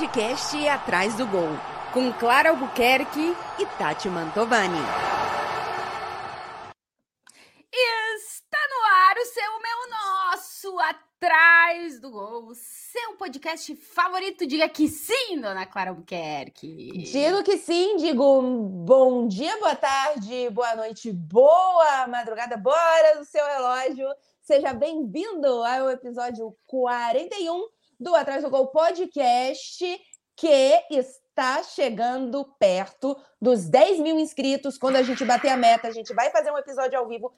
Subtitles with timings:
[0.00, 1.50] podcast Atrás do Gol,
[1.92, 4.78] com Clara Albuquerque e Tati Mantovani.
[7.70, 14.46] Está no ar o seu, meu, nosso Atrás do Gol, seu podcast favorito.
[14.46, 16.92] Diga que sim, dona Clara Albuquerque.
[17.04, 23.44] Digo que sim, digo bom dia, boa tarde, boa noite, boa madrugada, bora no seu
[23.44, 24.08] relógio.
[24.40, 27.68] Seja bem-vindo ao episódio 41
[28.00, 29.84] do Atrás do Gol Podcast,
[30.34, 34.78] que está chegando perto dos 10 mil inscritos.
[34.78, 37.30] Quando a gente bater a meta, a gente vai fazer um episódio ao vivo.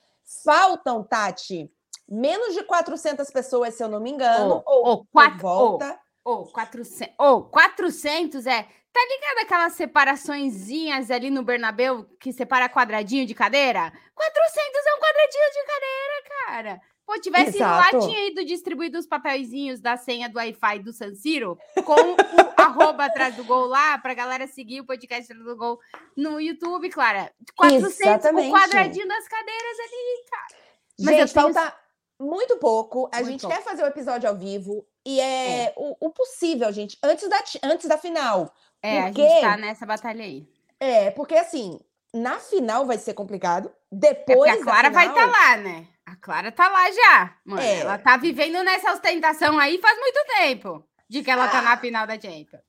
[0.45, 1.69] Faltam, Tati,
[2.09, 4.63] menos de 400 pessoas, se eu não me engano.
[4.65, 6.01] ou oh, quatro, volta.
[6.25, 8.63] Ou oh, 400, oh, 400 é.
[8.93, 13.91] Tá ligado aquelas separaçõezinhas ali no Bernabéu que separa quadradinho de cadeira?
[14.15, 16.81] 400 é um quadradinho de cadeira, cara.
[17.07, 17.97] Pô, tivesse Exato.
[17.97, 22.17] lá, tinha ido distribuído os papeizinhos da senha do Wi-Fi do San Siro com o
[22.57, 25.79] arroba atrás do gol lá, pra galera seguir o podcast atrás do gol
[26.17, 27.33] no YouTube, Clara.
[27.57, 28.49] 400 Exatamente.
[28.49, 30.63] o quadradinho das cadeiras ali, cara.
[31.01, 31.55] Mas gente, tenho...
[31.55, 31.77] falta
[32.21, 33.09] muito pouco.
[33.13, 33.57] A muito gente pouco.
[33.57, 35.75] quer fazer o episódio ao vivo e é, é.
[35.77, 38.55] O, o, possível, gente, antes da, antes da final.
[38.81, 39.23] É, porque...
[39.23, 40.49] a gente tá nessa batalha aí.
[40.79, 41.81] É, porque assim,
[42.15, 43.73] na final vai ser complicado.
[43.91, 44.51] Depois.
[44.51, 44.93] É a Clara final...
[44.93, 45.89] vai estar tá lá, né?
[46.07, 47.37] A Clara tá lá já.
[47.45, 47.63] Mano.
[47.63, 47.81] É.
[47.81, 52.07] Ela tá vivendo nessa ostentação aí faz muito tempo de que ela tá na final
[52.07, 52.63] da Champions.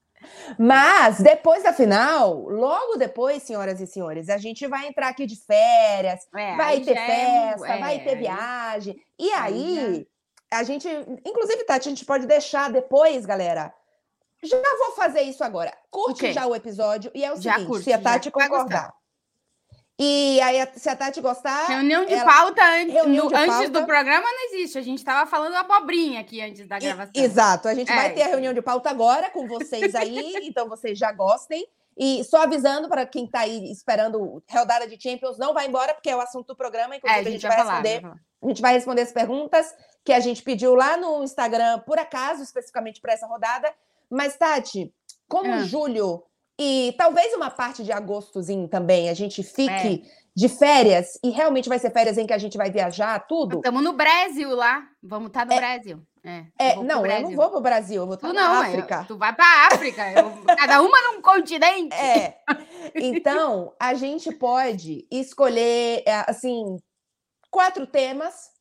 [0.58, 5.36] Mas depois da final, logo depois, senhoras e senhores, a gente vai entrar aqui de
[5.36, 8.95] férias, é, vai ter é festa, é, vai ter viagem.
[9.20, 10.08] E aí,
[10.52, 10.88] a gente,
[11.25, 13.73] inclusive, Tati, a gente pode deixar depois, galera.
[14.42, 15.73] Já vou fazer isso agora.
[15.90, 16.34] Curte okay.
[16.34, 18.94] já o episódio e é o já seguinte, curte, se a Tati concordar.
[20.00, 21.68] E aí, se a Tati gostar.
[21.68, 22.26] Reunião de ela...
[22.26, 23.70] pauta antes, Reunião de antes pauta.
[23.70, 24.78] do programa não existe.
[24.78, 27.12] A gente estava falando abobrinha aqui antes da gravação.
[27.16, 27.68] E, exato.
[27.68, 27.96] A gente é.
[27.96, 31.66] vai ter a reunião de pauta agora com vocês aí, então vocês já gostem.
[31.96, 36.09] E só avisando para quem está aí esperando rodada de Champions, não vai embora, porque
[36.09, 36.96] é o assunto do programa.
[36.96, 38.06] Inclusive, é, a, gente a gente vai, vai responder.
[38.42, 42.42] A gente vai responder as perguntas que a gente pediu lá no Instagram, por acaso,
[42.42, 43.72] especificamente para essa rodada.
[44.09, 44.92] Mas, Tati,
[45.28, 45.64] como é.
[45.66, 46.24] julho
[46.59, 50.02] e talvez uma parte de agostozinho também a gente fique é.
[50.36, 53.58] de férias e realmente vai ser férias em que a gente vai viajar, tudo.
[53.58, 54.88] Estamos no Brasil lá.
[55.02, 56.02] Vamos estar tá no é, Brasil.
[56.24, 58.41] É, é eu não, eu não vou para o Brasil, eu vou estar tá na
[58.41, 59.00] não, África.
[59.02, 61.96] Eu, tu vai para a África, eu, cada uma num continente.
[61.96, 62.38] É.
[62.96, 66.78] Então, a gente pode escolher, é, assim,
[67.50, 68.52] quatro temas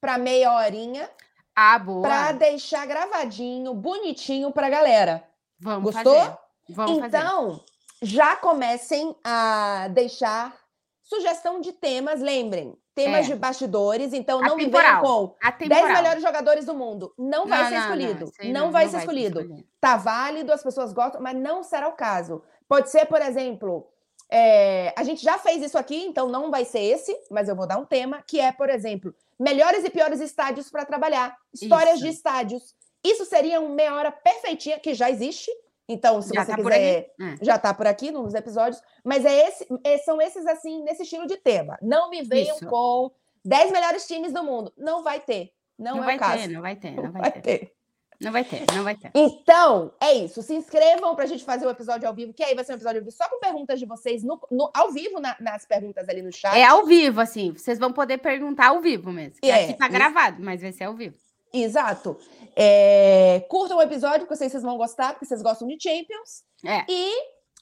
[0.00, 1.10] para meia horinha.
[1.54, 2.02] Ah, boa.
[2.02, 5.22] Para deixar gravadinho, bonitinho para galera.
[5.60, 6.18] Vamos Gostou?
[6.18, 6.41] Fazer.
[6.68, 7.62] Vamos então, fazer.
[8.02, 10.56] já comecem a deixar
[11.02, 13.28] sugestão de temas, lembrem, temas é.
[13.28, 14.82] de bastidores, então não Atemporal.
[14.82, 15.86] me venham com Atemporal.
[15.86, 17.12] 10 melhores jogadores do mundo.
[17.18, 18.24] Não vai não, ser escolhido.
[18.24, 19.38] Não, não, não vai, ser, vai escolhido.
[19.40, 19.68] ser escolhido.
[19.80, 22.42] Tá válido, as pessoas gostam, mas não será o caso.
[22.68, 23.86] Pode ser, por exemplo,
[24.30, 27.66] é, a gente já fez isso aqui, então não vai ser esse, mas eu vou
[27.66, 31.36] dar um tema, que é, por exemplo, melhores e piores estádios para trabalhar.
[31.52, 32.04] Histórias isso.
[32.04, 32.74] de estádios.
[33.04, 35.50] Isso seria uma meia hora perfeitinha, que já existe,
[35.92, 37.36] então, se já você tá quiser, hum.
[37.42, 38.82] já está por aqui nos episódios.
[39.04, 41.78] Mas é esse, é, são esses assim, nesse estilo de tema.
[41.82, 42.66] Não me venham Isso.
[42.66, 43.10] com
[43.44, 44.72] 10 melhores times do mundo.
[44.76, 45.52] Não vai ter.
[45.78, 46.42] Não, não é vai o caso.
[46.42, 47.40] Ter, não vai ter, não, não vai, ter.
[47.40, 47.72] ter.
[48.20, 49.10] Não vai ter, não vai ter.
[49.14, 50.42] Então, é isso.
[50.42, 52.76] Se inscrevam para a gente fazer o episódio ao vivo, que aí vai ser um
[52.76, 56.08] episódio ao vivo só com perguntas de vocês no, no ao vivo na, nas perguntas
[56.08, 56.56] ali no chat.
[56.56, 57.52] É ao vivo, assim.
[57.52, 59.38] Vocês vão poder perguntar ao vivo mesmo.
[59.42, 61.16] É, aqui tá gravado, mas vai ser ao vivo.
[61.52, 62.18] Exato.
[62.56, 66.42] É, curtam o episódio, porque vocês, vocês vão gostar, porque vocês gostam de Champions.
[66.64, 66.84] É.
[66.88, 67.12] E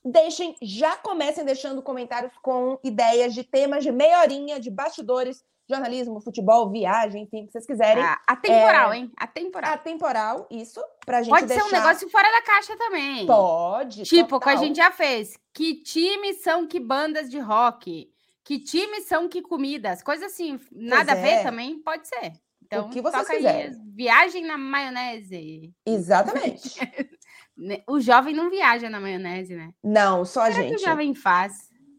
[0.05, 6.21] deixem, já comecem deixando comentários com ideias de temas de meia horinha, de bastidores, jornalismo,
[6.21, 8.03] futebol, viagem, enfim, o que vocês quiserem.
[8.03, 9.13] Ah, atemporal, é, hein?
[9.17, 9.73] Atemporal.
[9.73, 11.63] Atemporal, isso, pra gente Pode deixar...
[11.63, 13.27] ser um negócio fora da caixa também.
[13.27, 14.41] Pode, Tipo, total.
[14.41, 15.39] que a gente já fez.
[15.55, 18.11] Que times são que bandas de rock?
[18.45, 20.03] Que times são que comidas?
[20.03, 21.43] Coisas assim, nada pois a ver é.
[21.45, 21.79] também?
[21.81, 22.33] Pode ser.
[22.71, 23.73] Então, o que vocês quiserem.
[23.97, 25.75] Viagem na maionese.
[25.85, 26.79] Exatamente.
[27.63, 29.75] Né, o jovem não viaja na maionese, né?
[29.85, 30.71] Não, só a gente.
[30.71, 31.53] Que o jovem faz?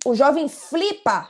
[0.04, 1.30] O jovem flipa.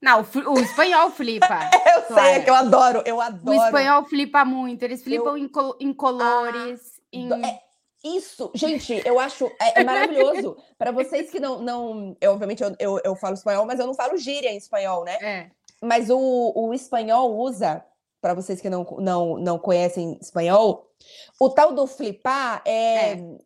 [0.00, 1.68] Não, o, o espanhol flipa.
[1.94, 2.14] eu claro.
[2.14, 3.58] sei, é que eu adoro, eu adoro.
[3.58, 5.36] O espanhol flipa muito, eles flipam eu...
[5.36, 6.80] em, col em, colores.
[6.96, 7.44] Ah, em...
[7.44, 7.60] É,
[8.02, 10.56] isso, gente, eu acho é, é maravilhoso.
[10.78, 11.60] Para vocês que não.
[11.60, 15.04] não eu, obviamente, eu, eu, eu, falo espanhol, mas eu não falo gíria em espanhol,
[15.04, 15.16] né?
[15.20, 15.50] É.
[15.82, 17.84] Mas o, o espanhol usa
[18.20, 20.88] para vocês que não, não, não conhecem espanhol,
[21.38, 23.38] o tal do flipar é, é.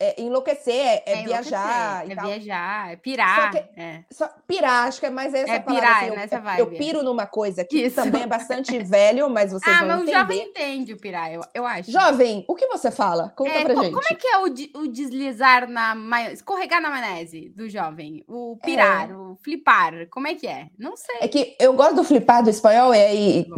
[0.00, 2.08] É enlouquecer, é, é, é viajar.
[2.08, 3.52] É viajar, é pirar.
[3.52, 4.04] Só que, é.
[4.10, 5.86] Só, pirar, acho que é mais essa é palavra.
[5.86, 6.60] Pirar, assim, é nessa eu, vibe.
[6.60, 7.96] Eu piro numa coisa que Isso.
[7.96, 10.14] também é bastante velho, mas vocês ah, vão mas entender.
[10.14, 11.90] Ah, mas o jovem entende o pirar, eu, eu acho.
[11.90, 13.32] Jovem, o que você fala?
[13.36, 13.92] Conta é, pra gente.
[13.92, 18.24] Como é que é o, o deslizar na maionese, escorregar na maionese do jovem?
[18.28, 19.14] O pirar, é.
[19.14, 20.68] o flipar, como é que é?
[20.78, 21.16] Não sei.
[21.20, 23.10] É que eu gosto do flipar do espanhol, é,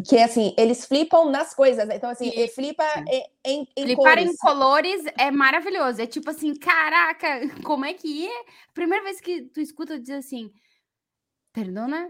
[0.09, 1.97] que é assim, eles flipam nas coisas, né?
[1.97, 2.85] Então assim, ele flipa
[3.45, 4.31] em, em, Flipar cores.
[4.31, 8.45] em colores é maravilhoso, é tipo assim, caraca, como é que é?
[8.75, 10.53] Primeira vez que tu escuta dizer assim,
[11.53, 12.09] perdona?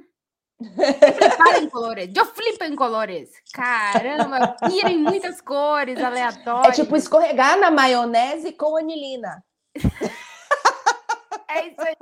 [0.63, 3.31] Flipar em colores, eu flipo em colores.
[3.53, 6.79] Caramba, pira em muitas cores aleatórias.
[6.79, 9.43] É tipo escorregar na maionese com anilina.
[11.49, 11.97] É isso aí.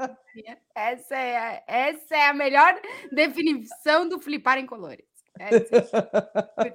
[0.75, 2.79] Essa é, essa é a melhor
[3.11, 5.06] definição do flipar em colores.
[5.38, 6.73] É isso aí.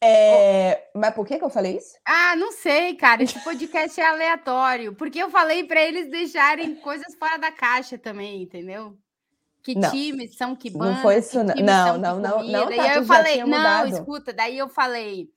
[0.00, 1.96] É, mas por que, que eu falei isso?
[2.04, 3.22] Ah, não sei, cara.
[3.22, 4.94] Esse podcast é aleatório.
[4.94, 8.98] Porque eu falei para eles deixarem coisas fora da caixa também, entendeu?
[9.62, 10.96] Que não, times são que bandas.
[10.96, 11.54] Não foi isso, não.
[11.54, 12.68] Não, não, não, não.
[12.68, 15.30] Tá, aí eu falei, não, escuta, daí eu falei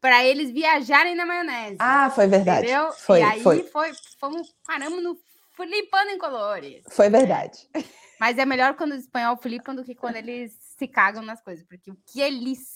[0.00, 1.76] para eles viajarem na maionese.
[1.80, 2.66] Ah, foi verdade.
[2.66, 2.92] Entendeu?
[2.92, 3.64] Foi, e aí foi.
[3.64, 3.90] foi,
[4.20, 5.18] fomos, paramos no
[5.54, 6.84] flipando em colores.
[6.90, 7.68] Foi verdade.
[8.20, 11.64] Mas é melhor quando os espanhol flipam do que quando eles se cagam nas coisas,
[11.64, 12.73] porque o que eles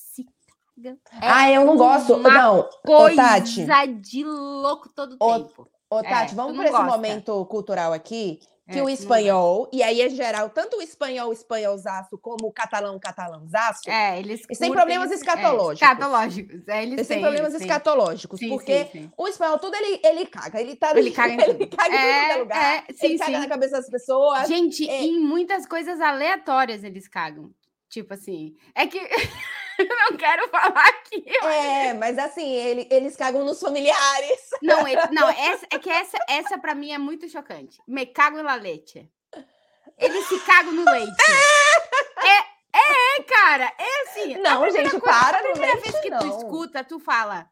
[0.87, 2.17] é ah, eu não gosto.
[2.17, 3.67] Não, coisa Tati.
[4.01, 5.69] de louco todo o tempo.
[5.91, 8.41] Ô, Tati, é, vamos para esse momento cultural aqui,
[8.71, 12.99] que é, o espanhol, e aí é geral, tanto o espanhol espanholzaço como o catalão
[12.99, 15.81] catalãozaço, é, eles, eles têm problemas escatológicos.
[15.81, 19.13] É, escatológicos, é, eles, eles têm, problemas eles escatológicos, sim, porque sim, sim.
[19.17, 22.29] o espanhol tudo ele, ele caga, ele tá ele caga em, ele caga em é,
[22.29, 24.47] todo lugar, é, ele caga na cabeça das pessoas.
[24.47, 27.51] Gente, em muitas coisas aleatórias eles cagam.
[27.89, 29.01] Tipo assim, é que
[30.11, 31.25] não quero falar aqui.
[31.43, 31.65] Mas...
[31.65, 34.51] É, mas assim, ele, eles cagam nos familiares.
[34.61, 37.81] Não, ele, não essa, é que essa, essa para mim é muito chocante.
[37.87, 39.09] Me cago na leite.
[39.97, 41.17] Eles se cagam no leite.
[42.19, 42.39] É,
[42.79, 44.37] é, cara, é assim.
[44.39, 46.19] Não, gente, coisa, para A primeira leite, vez que não.
[46.19, 47.49] tu escuta, tu fala.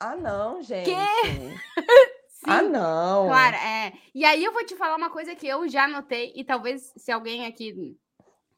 [0.00, 0.90] Ah, não, gente.
[0.90, 0.96] Que?
[2.28, 3.28] Sim, ah, não.
[3.28, 3.92] Claro, é.
[4.12, 7.12] E aí eu vou te falar uma coisa que eu já notei, e talvez se
[7.12, 7.96] alguém aqui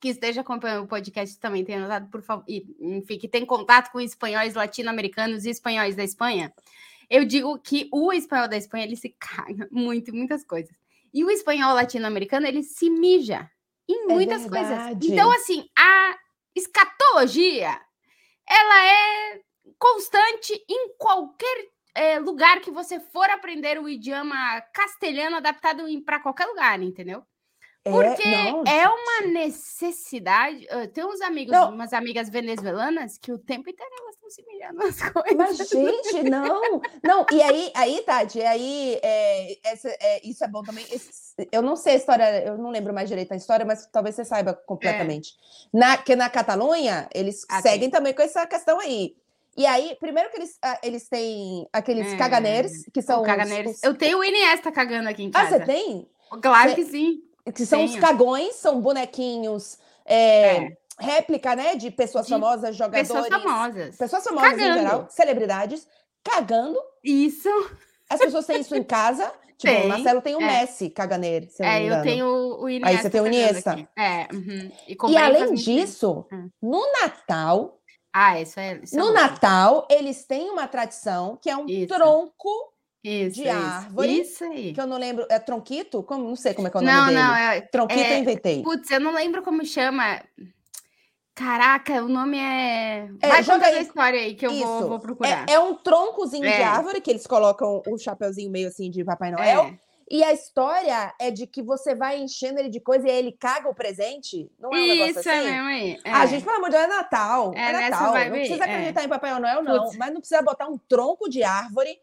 [0.05, 3.91] que esteja acompanhando o podcast também tenha notado, por favor, e, enfim, que tem contato
[3.91, 6.53] com espanhóis latino-americanos e espanhóis da Espanha,
[7.09, 10.77] eu digo que o espanhol da Espanha ele se caga muito em muitas coisas.
[11.13, 13.51] E o espanhol latino-americano ele se mija
[13.89, 14.79] em é muitas é coisas.
[15.03, 16.19] Então, assim, a
[16.55, 17.81] escatologia
[18.47, 19.41] ela é
[19.79, 26.45] constante em qualquer é, lugar que você for aprender o idioma castelhano adaptado para qualquer
[26.45, 27.25] lugar, entendeu?
[27.87, 30.67] É, Porque é, não, é uma necessidade.
[30.95, 31.71] tem uns amigos, não.
[31.71, 35.37] umas amigas venezuelanas que o tempo inteiro elas estão se mirando nas coisas.
[35.37, 36.81] Mas, gente, não.
[37.03, 40.83] Não, e aí, aí Tati, aí é, essa, é, isso é bom também.
[40.91, 44.15] Esse, eu não sei a história, eu não lembro mais direito a história, mas talvez
[44.15, 45.35] você saiba completamente.
[45.75, 45.79] É.
[45.79, 49.15] Na, que na Catalunha, eles ah, seguem também com essa questão aí.
[49.59, 53.21] E aí, primeiro que eles, ah, eles têm aqueles é, caganeres, que são.
[53.21, 53.29] Os,
[53.73, 53.83] os...
[53.83, 55.57] Eu tenho o Iniesta cagando aqui em casa.
[55.57, 56.09] Ah, você tem?
[56.41, 56.77] Claro Cê...
[56.77, 57.91] que sim que são Tenho.
[57.93, 59.79] os cagões, são bonequinhos.
[60.05, 60.77] É, é.
[60.99, 61.75] Réplica, né?
[61.75, 63.09] De pessoas de famosas, jogadores.
[63.09, 63.97] Pessoas famosas.
[63.97, 64.71] Pessoas famosas cagando.
[64.71, 65.89] em geral, celebridades,
[66.23, 66.79] cagando.
[67.03, 67.49] Isso.
[68.09, 69.31] As pessoas têm isso em casa.
[69.57, 69.85] Tipo, tem.
[69.85, 70.47] o Marcelo tem o é.
[70.47, 71.47] Messi caganeiro.
[71.61, 72.89] É, eu tenho o Iniesta.
[72.89, 73.89] Aí você tem o Iniesta.
[73.97, 74.27] É.
[74.33, 74.73] Uhum.
[74.89, 76.51] E, e além disso, hum.
[76.61, 77.79] no Natal.
[78.13, 78.81] Ah, isso é.
[78.83, 81.95] Isso é no Natal, eles têm uma tradição que é um isso.
[81.95, 82.74] tronco
[83.05, 84.21] isso, de árvore.
[84.21, 84.73] Isso aí.
[84.73, 85.27] Que eu não lembro.
[85.29, 86.03] É tronquito?
[86.03, 87.19] Como, não sei como é que é o nome não, dele.
[87.19, 87.61] Não, é.
[87.61, 88.63] Tronquito é, eu inventei.
[88.63, 90.23] Putz, eu não lembro como chama.
[91.35, 93.11] Caraca, o nome é.
[93.21, 93.79] é Vai joga aí.
[93.79, 95.47] a história aí que eu vou, vou, procurar.
[95.49, 96.57] É, é um troncozinho é.
[96.57, 99.65] de árvore que eles colocam o um chapeuzinho meio assim de Papai Noel.
[99.65, 99.79] É.
[100.11, 103.33] E a história é de que você vai enchendo ele de coisa e aí ele
[103.33, 104.51] caga o presente.
[104.59, 105.31] Não é um Isso, negócio assim?
[105.31, 105.99] é mesmo aí.
[106.05, 106.11] É.
[106.13, 107.53] Ah, gente, pelo amor de Deus, é Natal.
[107.55, 108.15] É, é Natal.
[108.15, 109.85] Não precisa acreditar em Papai Noel, não.
[109.85, 109.97] Putz.
[109.97, 111.99] Mas não precisa botar um tronco de árvore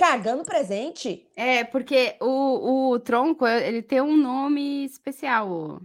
[0.00, 1.28] Cagando presente?
[1.36, 5.78] É, porque o, o tronco, ele tem um nome especial.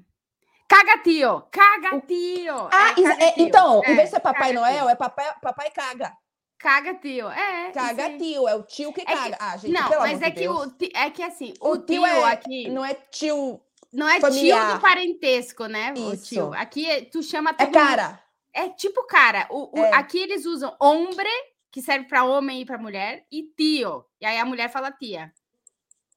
[0.69, 1.43] Cagatio!
[1.51, 2.69] Cagatio!
[2.72, 6.13] Ah, é, é, então, é, em vez de ser Papai Noel, é papai, papai caga.
[6.57, 7.72] Caga tio, é.
[7.74, 9.25] Caga tio, é o tio que caga.
[9.25, 12.01] É que, ah, gente, não, mas é que, o, é que assim, o, o tio,
[12.01, 12.69] tio é, aqui.
[12.69, 13.60] Não é tio.
[13.91, 14.65] Não é familiar.
[14.65, 15.93] tio do parentesco, né?
[15.93, 16.10] Isso.
[16.10, 16.53] O tio.
[16.53, 17.53] Aqui é, tu chama.
[17.60, 18.17] É cara.
[18.53, 19.45] É tipo cara.
[19.50, 19.93] O, o é.
[19.93, 21.29] Aqui eles usam ombre
[21.75, 24.05] que serve para homem e para mulher, e tio.
[24.22, 25.34] E aí a mulher fala tia.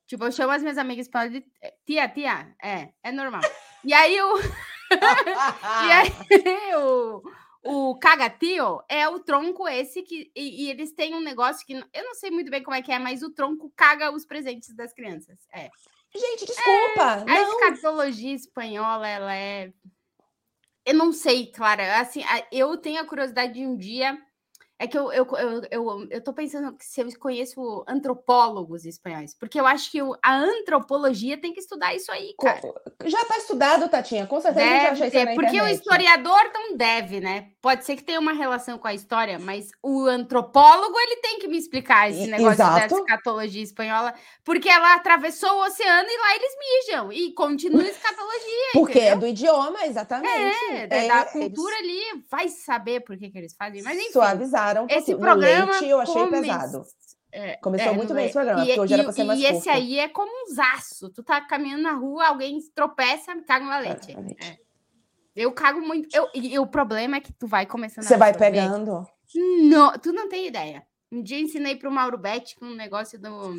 [0.07, 1.45] Tipo, eu chamo as minhas amigas para de
[1.85, 2.55] tia, tia.
[2.63, 3.41] É, é normal.
[3.83, 4.39] E aí o.
[4.39, 7.23] e aí o,
[7.65, 10.31] o cagatio é o tronco esse que.
[10.33, 11.73] E, e, eles têm um negócio que.
[11.73, 14.73] Eu não sei muito bem como é que é, mas o tronco caga os presentes
[14.77, 15.41] das crianças.
[15.53, 15.69] É.
[16.15, 17.25] Gente, desculpa.
[17.27, 19.73] É, a escatologia espanhola, ela é.
[20.87, 21.99] Eu não sei, Clara.
[21.99, 22.23] Assim,
[22.53, 24.17] eu tenho a curiosidade de um dia
[24.79, 29.35] é que eu, eu, eu, eu, eu tô pensando que se eu conheço antropólogos espanhóis,
[29.35, 32.61] porque eu acho que a antropologia tem que estudar isso aí, cara.
[33.05, 35.73] Já tá estudado, Tatinha, com certeza deve a gente ter, Porque internet.
[35.73, 37.49] o historiador não deve, né?
[37.61, 41.49] Pode ser que tenha uma relação com a história, mas o antropólogo, ele tem que
[41.49, 42.95] me explicar esse negócio Exato.
[42.95, 47.89] da escatologia espanhola, porque ela atravessou o oceano e lá eles mijam, e continua a
[47.89, 49.17] escatologia, Porque é entendeu?
[49.17, 50.31] é do idioma, exatamente.
[50.71, 52.13] É, é da cultura eles...
[52.13, 54.13] ali, vai saber por que, que eles fazem, mas enfim.
[54.13, 54.87] Suavizar pesaram.
[54.89, 55.73] Esse programa.
[55.73, 56.31] Leite, eu achei come...
[56.31, 56.85] pesado.
[57.31, 59.39] É, Começou é, muito bem esse programa, e, porque hoje e, era pra ser mais
[59.39, 59.59] E curto.
[59.59, 61.11] esse aí é como um zaço.
[61.11, 64.17] Tu tá caminhando na rua, alguém tropeça, caga uma leite.
[64.43, 64.57] É.
[65.37, 66.09] Eu cago muito.
[66.15, 69.07] Eu, e, o problema é que tu vai começando Você vai pegando.
[69.63, 70.83] Não, tu não tem ideia.
[71.13, 73.55] Um dia ensinei pro Mauro Betti com um negócio do.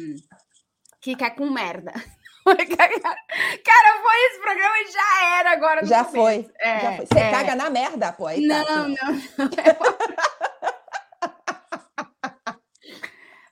[0.99, 1.93] que quer com merda.
[2.45, 5.85] Cara, foi esse programa e já era agora.
[5.85, 6.49] Já foi.
[6.59, 7.05] É, já foi.
[7.05, 7.31] Você é.
[7.31, 8.25] caga na merda, pô.
[8.25, 8.97] Aí não, tá, não, não.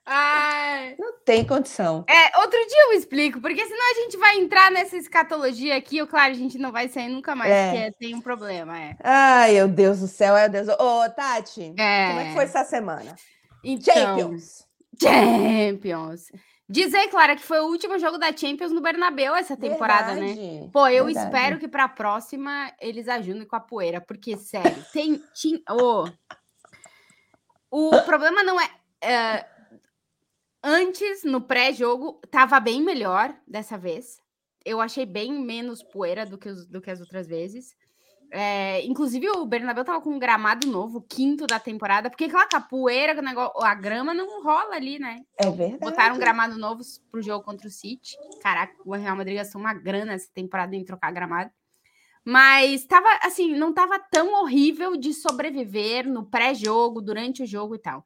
[0.10, 0.96] Ai.
[0.98, 2.06] Não tem condição.
[2.08, 6.08] É, outro dia eu explico, porque senão a gente vai entrar nessa escatologia aqui, ou
[6.08, 7.72] claro, a gente não vai sair nunca mais, é.
[7.72, 8.96] porque tem um problema, é.
[9.04, 10.70] Ai, meu Deus do céu, meu Deus.
[10.70, 12.08] Ô, Tati, é.
[12.08, 13.18] como é que foi essa semana?
[13.62, 14.66] Então, Champions.
[15.02, 16.32] Champions.
[16.70, 20.28] Dizer, Clara, que foi o último jogo da Champions no Bernabéu essa temporada, né?
[20.28, 20.60] Verdade.
[20.60, 20.70] né?
[20.72, 21.26] Pô, eu Verdade.
[21.26, 25.22] espero que para a próxima eles ajudem com a poeira, porque, sério, tem.
[25.34, 26.08] Tinha, oh,
[27.70, 28.70] o problema não é,
[29.02, 29.57] é
[30.70, 34.22] Antes, no pré-jogo, tava bem melhor dessa vez.
[34.66, 37.74] Eu achei bem menos poeira do que, os, do que as outras vezes.
[38.30, 43.18] É, inclusive, o Bernabéu tava com um gramado novo, quinto da temporada, porque aquela capoeira,
[43.18, 45.22] o negócio, a grama não rola ali, né?
[45.38, 45.80] É verdade.
[45.80, 48.18] Botaram um gramado novo pro jogo contra o City.
[48.44, 51.50] Caraca, o Real Madrid gastou uma grana essa temporada em trocar gramado.
[52.26, 57.80] Mas tava assim, não tava tão horrível de sobreviver no pré-jogo, durante o jogo e
[57.80, 58.06] tal.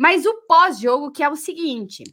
[0.00, 2.04] Mas o pós-jogo, que é o seguinte,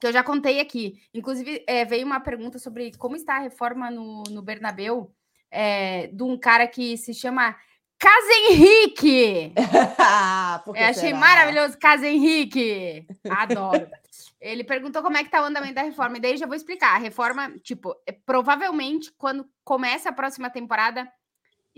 [0.00, 1.00] que eu já contei aqui.
[1.14, 5.14] Inclusive, é, veio uma pergunta sobre como está a reforma no, no Bernabeu,
[5.48, 7.54] é, de um cara que se chama
[7.96, 9.52] Casa Henrique.
[10.00, 11.18] Ah, eu achei será?
[11.18, 13.06] maravilhoso, Casa Henrique.
[13.30, 13.86] Adoro.
[14.40, 16.96] Ele perguntou como é que tá o andamento da reforma, e daí já vou explicar.
[16.96, 21.08] A reforma, tipo, é, provavelmente, quando começa a próxima temporada,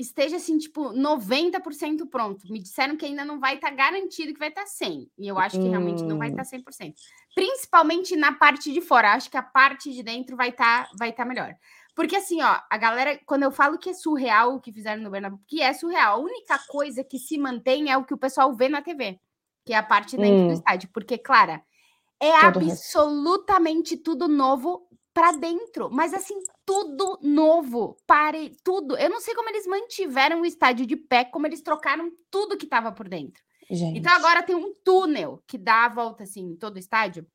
[0.00, 2.50] esteja assim, tipo, 90% pronto.
[2.50, 5.10] Me disseram que ainda não vai estar tá garantido que vai estar tá 100.
[5.18, 6.88] E eu acho que realmente não vai estar tá 100%.
[6.88, 6.92] Hum.
[7.34, 9.12] Principalmente na parte de fora.
[9.12, 11.54] Acho que a parte de dentro vai estar tá, vai tá melhor.
[11.94, 15.10] Porque assim, ó, a galera, quando eu falo que é surreal o que fizeram no
[15.10, 18.54] Bernabéu, que é surreal, a única coisa que se mantém é o que o pessoal
[18.54, 19.18] vê na TV,
[19.66, 20.46] que é a parte dentro hum.
[20.48, 20.88] do estádio.
[20.92, 21.62] Porque, Clara,
[22.20, 28.96] é Todo absolutamente tudo novo para dentro, mas assim, tudo novo, pare tudo.
[28.96, 32.64] Eu não sei como eles mantiveram o estádio de pé, como eles trocaram tudo que
[32.64, 33.42] estava por dentro.
[33.70, 33.98] Gente.
[33.98, 37.26] Então agora tem um túnel que dá a volta assim em todo o estádio.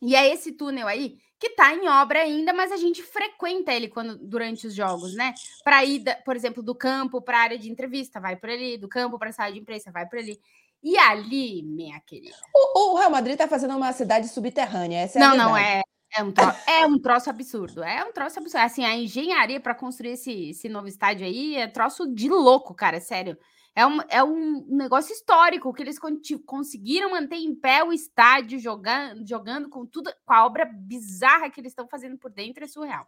[0.00, 3.88] E é esse túnel aí que está em obra ainda, mas a gente frequenta ele
[3.88, 5.34] quando durante os jogos, né?
[5.62, 8.88] Para ir, por exemplo, do campo para a área de entrevista, vai por ali, do
[8.88, 10.38] campo para a sala de imprensa, vai por ali.
[10.82, 12.36] E ali, minha querida.
[12.54, 15.00] O, o Real Madrid está fazendo uma cidade subterrânea.
[15.00, 15.82] Essa é não, não é.
[16.14, 17.82] É um, troço, é um troço absurdo.
[17.82, 18.62] É um troço absurdo.
[18.62, 23.00] Assim, a engenharia para construir esse, esse novo estádio aí é troço de louco, cara,
[23.00, 23.36] sério.
[23.74, 25.98] É um, é um negócio histórico que eles
[26.46, 31.60] conseguiram manter em pé o estádio, jogando, jogando com tudo, com a obra bizarra que
[31.60, 33.06] eles estão fazendo por dentro, é surreal.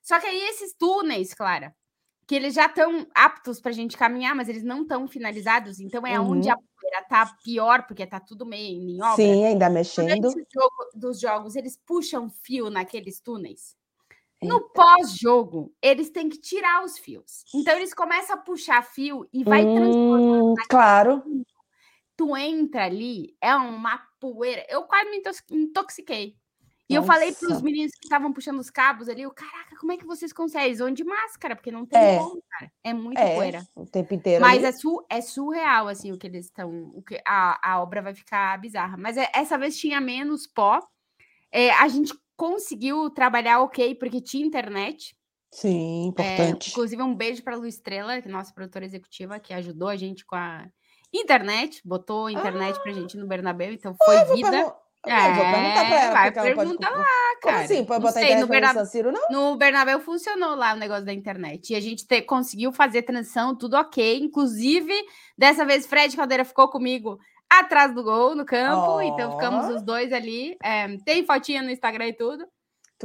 [0.00, 1.74] Só que aí esses túneis, Clara,
[2.26, 6.06] que eles já estão aptos para a gente caminhar, mas eles não estão finalizados, então
[6.06, 6.32] é uhum.
[6.32, 9.16] onde a poeira tá pior, porque tá tudo meio em obra.
[9.16, 10.30] Sim, ainda mexendo.
[10.30, 13.76] Jogo, dos jogos, eles puxam fio naqueles túneis.
[14.42, 17.44] No pós-jogo, eles têm que tirar os fios.
[17.54, 20.54] Então, eles começam a puxar fio e vai hum, transformando.
[20.68, 21.22] Claro.
[22.16, 24.66] Tu entra ali, é uma poeira.
[24.68, 26.36] Eu quase me intoxiquei.
[26.88, 27.06] E Nossa.
[27.06, 29.96] eu falei para os meninos que estavam puxando os cabos ali, eu, caraca, como é
[29.96, 30.66] que vocês conseguem?
[30.66, 32.18] Eles vão de máscara, porque não tem é.
[32.18, 32.70] como, cara.
[32.82, 33.66] É muito é, poeira.
[33.74, 34.42] O tempo inteiro.
[34.42, 36.90] Mas é, su é surreal, assim, o que eles estão.
[36.94, 38.98] O que a, a obra vai ficar bizarra.
[38.98, 40.78] Mas é, essa vez tinha menos pó.
[41.50, 45.16] É, a gente conseguiu trabalhar ok, porque tinha internet.
[45.50, 46.68] Sim, importante.
[46.68, 49.88] É, inclusive, um beijo para a Lu Estrela, que é nossa produtora executiva, que ajudou
[49.88, 50.68] a gente com a
[51.12, 52.80] internet, botou internet ah.
[52.80, 54.74] pra gente no Bernabéu, então foi vida.
[55.06, 56.12] É, vou perguntar pra ela.
[56.12, 57.38] Vai, pergunta ela lá, cara.
[57.42, 57.84] Como assim?
[57.84, 58.72] Pode botar sei, internet no, Berna...
[58.74, 59.22] no Ciro, não?
[59.30, 61.72] No Bernabéu funcionou lá o negócio da internet.
[61.72, 62.22] E a gente te...
[62.22, 64.18] conseguiu fazer transição, tudo ok.
[64.18, 64.94] Inclusive,
[65.36, 67.18] dessa vez, Fred Caldeira ficou comigo
[67.48, 68.96] atrás do gol, no campo.
[68.96, 69.00] Oh.
[69.02, 70.56] Então, ficamos os dois ali.
[70.62, 72.46] É, tem fotinha no Instagram e tudo.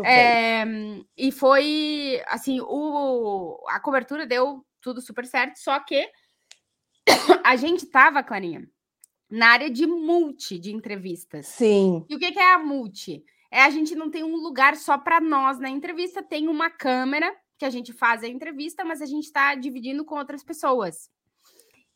[0.06, 0.64] É,
[1.18, 6.10] e foi, assim, o, a cobertura deu tudo super certo, só que
[7.44, 8.64] a gente tava, Clarinha,
[9.30, 11.46] na área de multi de entrevistas.
[11.48, 12.06] Sim.
[12.10, 13.24] E o que, que é a multi?
[13.52, 17.36] É a gente não tem um lugar só para nós na entrevista, tem uma câmera
[17.58, 21.10] que a gente faz a entrevista, mas a gente está dividindo com outras pessoas.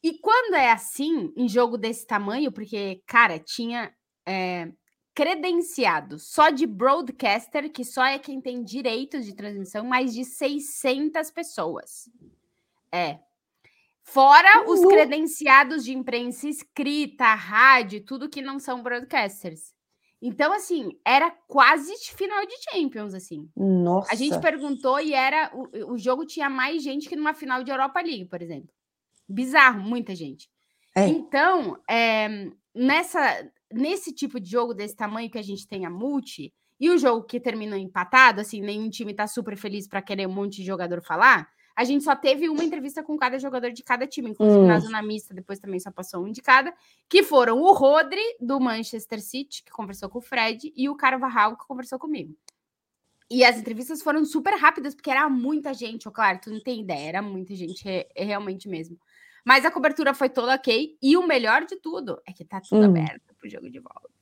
[0.03, 3.93] E quando é assim, em jogo desse tamanho, porque, cara, tinha
[4.27, 4.69] é,
[5.13, 11.31] credenciado só de broadcaster, que só é quem tem direitos de transmissão, mais de 600
[11.31, 12.09] pessoas.
[12.91, 13.19] É,
[14.03, 19.74] Fora os credenciados de imprensa escrita, rádio, tudo que não são broadcasters.
[20.22, 23.50] Então, assim, era quase final de Champions, assim.
[23.55, 24.13] Nossa.
[24.13, 25.51] A gente perguntou e era.
[25.53, 28.69] O, o jogo tinha mais gente que numa final de Europa League, por exemplo.
[29.27, 30.50] Bizarro, muita gente.
[30.95, 31.07] É.
[31.07, 36.53] Então, é, nessa, nesse tipo de jogo desse tamanho que a gente tem a multi,
[36.79, 40.33] e o jogo que terminou empatado, assim, nenhum time tá super feliz para querer um
[40.33, 41.48] monte de jogador falar.
[41.75, 44.67] A gente só teve uma entrevista com cada jogador de cada time, inclusive hum.
[44.67, 46.73] na zona mista, depois também só passou um de cada,
[47.09, 51.57] que foram o Rodri, do Manchester City, que conversou com o Fred, e o Carvajal,
[51.57, 52.35] que conversou comigo.
[53.29, 57.09] E as entrevistas foram super rápidas, porque era muita gente, claro, tu não tem ideia,
[57.09, 58.99] era muita gente, é, é realmente mesmo.
[59.43, 62.81] Mas a cobertura foi toda ok, e o melhor de tudo é que tá tudo
[62.81, 62.85] hum.
[62.85, 64.13] aberto pro jogo de volta.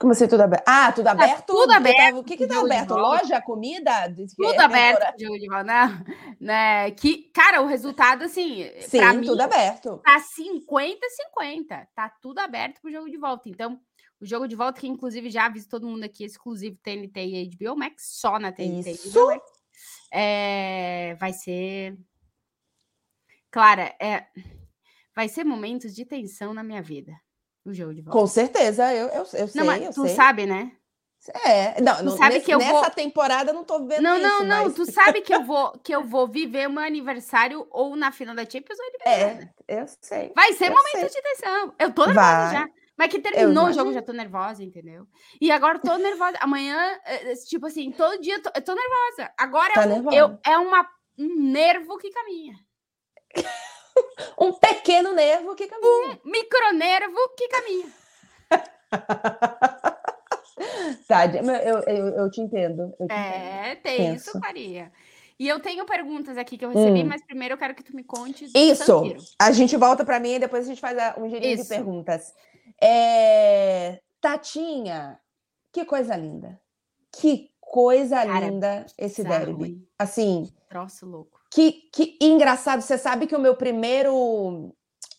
[0.00, 0.62] Como assim, tudo aberto?
[0.64, 1.38] Ah, tudo tá aberto?
[1.38, 1.96] Tá tudo aberto.
[1.96, 2.18] Tava...
[2.20, 2.94] O que que tá aberto?
[2.94, 4.14] Loja, comida?
[4.36, 6.04] Tudo é aberto, jogo de né?
[6.40, 6.90] né?
[6.92, 10.00] Que, cara, o resultado, assim, Sim, mim, tudo aberto.
[10.04, 11.88] Tá 50-50.
[11.96, 13.48] Tá tudo aberto pro jogo de volta.
[13.48, 13.80] Então,
[14.20, 17.76] o jogo de volta, que inclusive já aviso todo mundo aqui, exclusivo TNT e HBO
[17.76, 19.08] Max, só na TNT Isso.
[19.08, 19.42] e HBO.
[20.12, 21.98] É, vai ser...
[23.50, 24.26] Clara, é...
[25.12, 27.12] vai ser momentos de tensão na minha vida
[27.70, 28.18] o jogo de volta.
[28.18, 29.48] Com certeza, eu, eu, eu sei.
[29.54, 30.14] Não, mas eu tu sei.
[30.14, 30.72] sabe, né?
[31.44, 32.90] É, não, não sabe nesse, que eu nessa vou...
[32.90, 34.74] temporada não tô vendo Não, isso, não, não, mas...
[34.74, 38.44] tu sabe que eu vou que eu vou viver meu aniversário ou na final da
[38.44, 40.32] Champions ou É, eu sei.
[40.34, 41.08] Vai ser momento sei.
[41.08, 41.74] de tensão.
[41.78, 42.52] Eu tô nervosa Vai.
[42.52, 42.68] já.
[42.96, 45.06] Mas que terminou o jogo, já tô nervosa, entendeu?
[45.40, 46.36] E agora tô nervosa.
[46.40, 49.32] Amanhã, eh, eh, tipo assim, todo dia eu tô, eu tô nervosa.
[49.38, 50.84] Agora tá eu, eu, é uma,
[51.16, 52.54] um nervo que caminha.
[54.40, 56.18] um pequeno nervo que caminha.
[56.24, 57.86] Um micronervo que caminha.
[61.06, 62.94] tá, eu, eu, eu, te entendo.
[62.98, 63.82] Eu te é, entendo.
[63.82, 64.30] tem Penso.
[64.30, 64.90] isso, Maria.
[65.38, 67.06] E eu tenho perguntas aqui que eu recebi, hum.
[67.06, 68.50] mas primeiro eu quero que tu me conte.
[68.54, 69.02] Isso.
[69.40, 71.62] A gente volta para mim e depois a gente faz um girinho isso.
[71.62, 72.34] de perguntas.
[72.82, 74.00] É...
[74.20, 75.20] Tatinha,
[75.72, 76.60] que coisa linda.
[77.12, 79.86] Que coisa Cara, linda esse derby.
[79.96, 80.52] Assim.
[80.68, 81.37] Troço louco.
[81.50, 84.74] Que, que engraçado, você sabe que o meu primeiro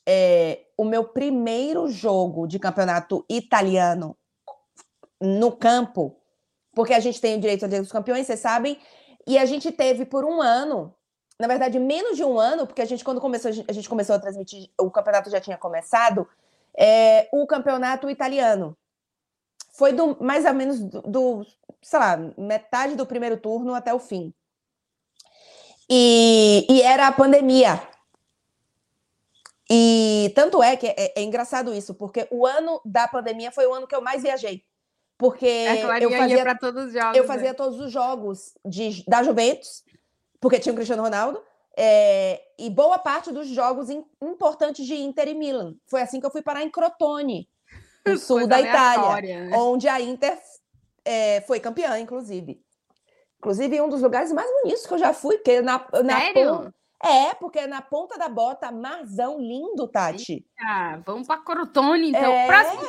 [0.07, 4.17] é, o meu primeiro jogo de campeonato italiano
[5.21, 6.15] no campo,
[6.73, 8.79] porque a gente tem o direito dos Campeões, vocês sabem,
[9.27, 10.95] e a gente teve por um ano,
[11.39, 14.19] na verdade, menos de um ano, porque a gente, quando começou, a gente começou a
[14.19, 16.27] transmitir, o campeonato já tinha começado,
[16.75, 18.75] é, o campeonato italiano.
[19.73, 21.45] Foi do mais ou menos do, do,
[21.81, 24.33] sei lá, metade do primeiro turno até o fim.
[25.89, 27.82] E, e era a pandemia.
[29.69, 33.73] E tanto é que é, é, engraçado isso, porque o ano da pandemia foi o
[33.73, 34.63] ano que eu mais viajei.
[35.17, 37.17] Porque é, eu fazia para todos os jogos.
[37.17, 37.54] Eu fazia né?
[37.54, 39.84] todos os jogos de, da Juventus,
[40.39, 41.41] porque tinha o Cristiano Ronaldo,
[41.78, 45.75] é, e boa parte dos jogos in, importantes de Inter e Milan.
[45.88, 47.49] Foi assim que eu fui parar em Crotone,
[48.06, 49.58] no sul da Itália, né?
[49.58, 50.39] onde a Inter
[51.06, 52.63] é, foi campeã, inclusive.
[53.39, 56.73] Inclusive, um dos lugares mais bonitos que eu já fui, porque na, na Sério?
[57.02, 60.45] É, porque na ponta da bota, marzão lindo, Tati.
[60.60, 62.32] Ah, vamos para Crotone, então.
[62.34, 62.88] É, Próximo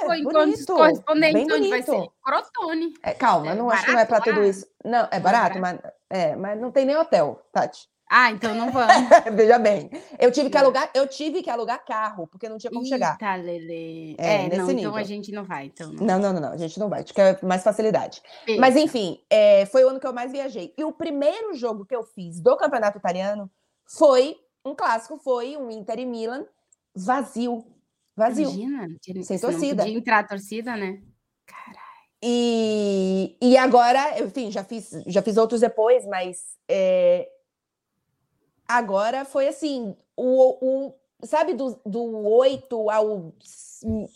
[0.67, 1.71] correspondente Bem bonito.
[1.71, 2.95] vai ser Crotone.
[3.05, 4.67] É, calma, é, não acho que não é para tudo isso.
[4.85, 7.89] Não, é barato, mas, é, mas não tem nem hotel, Tati.
[8.13, 8.91] Ah, então não vamos.
[9.37, 12.85] Veja bem, eu tive que alugar, eu tive que alugar carro, porque não tinha como
[12.85, 13.39] Eita, chegar.
[13.39, 14.17] Lele.
[14.19, 14.79] É, é não, nível.
[14.81, 15.67] então a gente não vai.
[15.67, 16.05] Então não.
[16.05, 18.21] não, não, não, não, a gente não vai, a gente quer mais facilidade.
[18.49, 18.61] Eita.
[18.61, 20.75] Mas enfim, é, foi o ano que eu mais viajei.
[20.77, 23.49] E o primeiro jogo que eu fiz do Campeonato Italiano
[23.87, 26.45] foi um clássico, foi um Inter e Milan
[26.93, 27.65] vazio.
[28.17, 28.51] Vazio.
[28.51, 28.89] Imagina,
[29.23, 29.85] sem torcida.
[29.85, 31.01] Não entrar a torcida, né?
[31.47, 31.79] Caralho.
[32.21, 37.29] E, e agora, enfim, já fiz, já fiz outros depois, mas é,
[38.73, 43.33] Agora foi assim, o, o sabe do, do 8 ao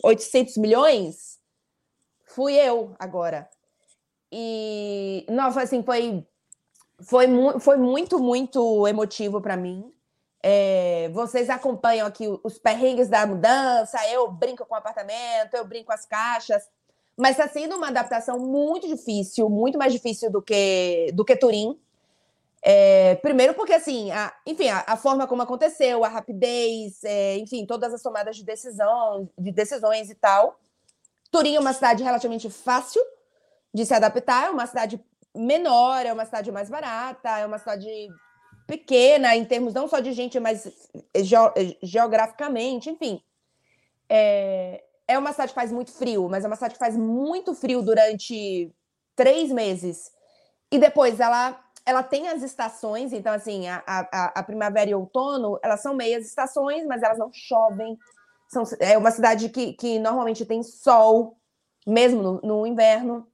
[0.03, 1.39] 800 milhões?
[2.35, 3.49] fui eu agora.
[4.31, 6.27] E, nossa, assim, foi,
[7.01, 7.27] foi,
[7.61, 9.89] foi muito, muito emotivo para mim.
[10.43, 15.87] É, vocês acompanham aqui os perrengues da mudança, eu brinco com o apartamento, eu brinco
[15.87, 16.69] com as caixas,
[17.17, 21.79] mas está sendo uma adaptação muito difícil, muito mais difícil do que, do que Turim.
[22.67, 27.63] É, primeiro porque, assim, a, enfim, a, a, forma como aconteceu, a rapidez, é, enfim,
[27.63, 30.59] todas as tomadas de decisão, de decisões e tal.
[31.29, 33.03] Turim é uma cidade relativamente fácil
[33.71, 34.99] de se adaptar, é uma cidade
[35.35, 37.87] menor, é uma cidade mais barata, é uma cidade
[38.65, 40.67] pequena em termos não só de gente, mas
[41.83, 43.21] geograficamente, enfim.
[44.09, 47.53] É, é uma cidade que faz muito frio, mas é uma cidade que faz muito
[47.53, 48.73] frio durante
[49.15, 50.11] três meses.
[50.71, 55.59] E depois ela ela tem as estações, então assim, a, a, a primavera e outono,
[55.61, 57.97] elas são meias estações, mas elas não chovem,
[58.47, 61.37] são, é uma cidade que, que normalmente tem sol,
[61.85, 63.27] mesmo no, no inverno.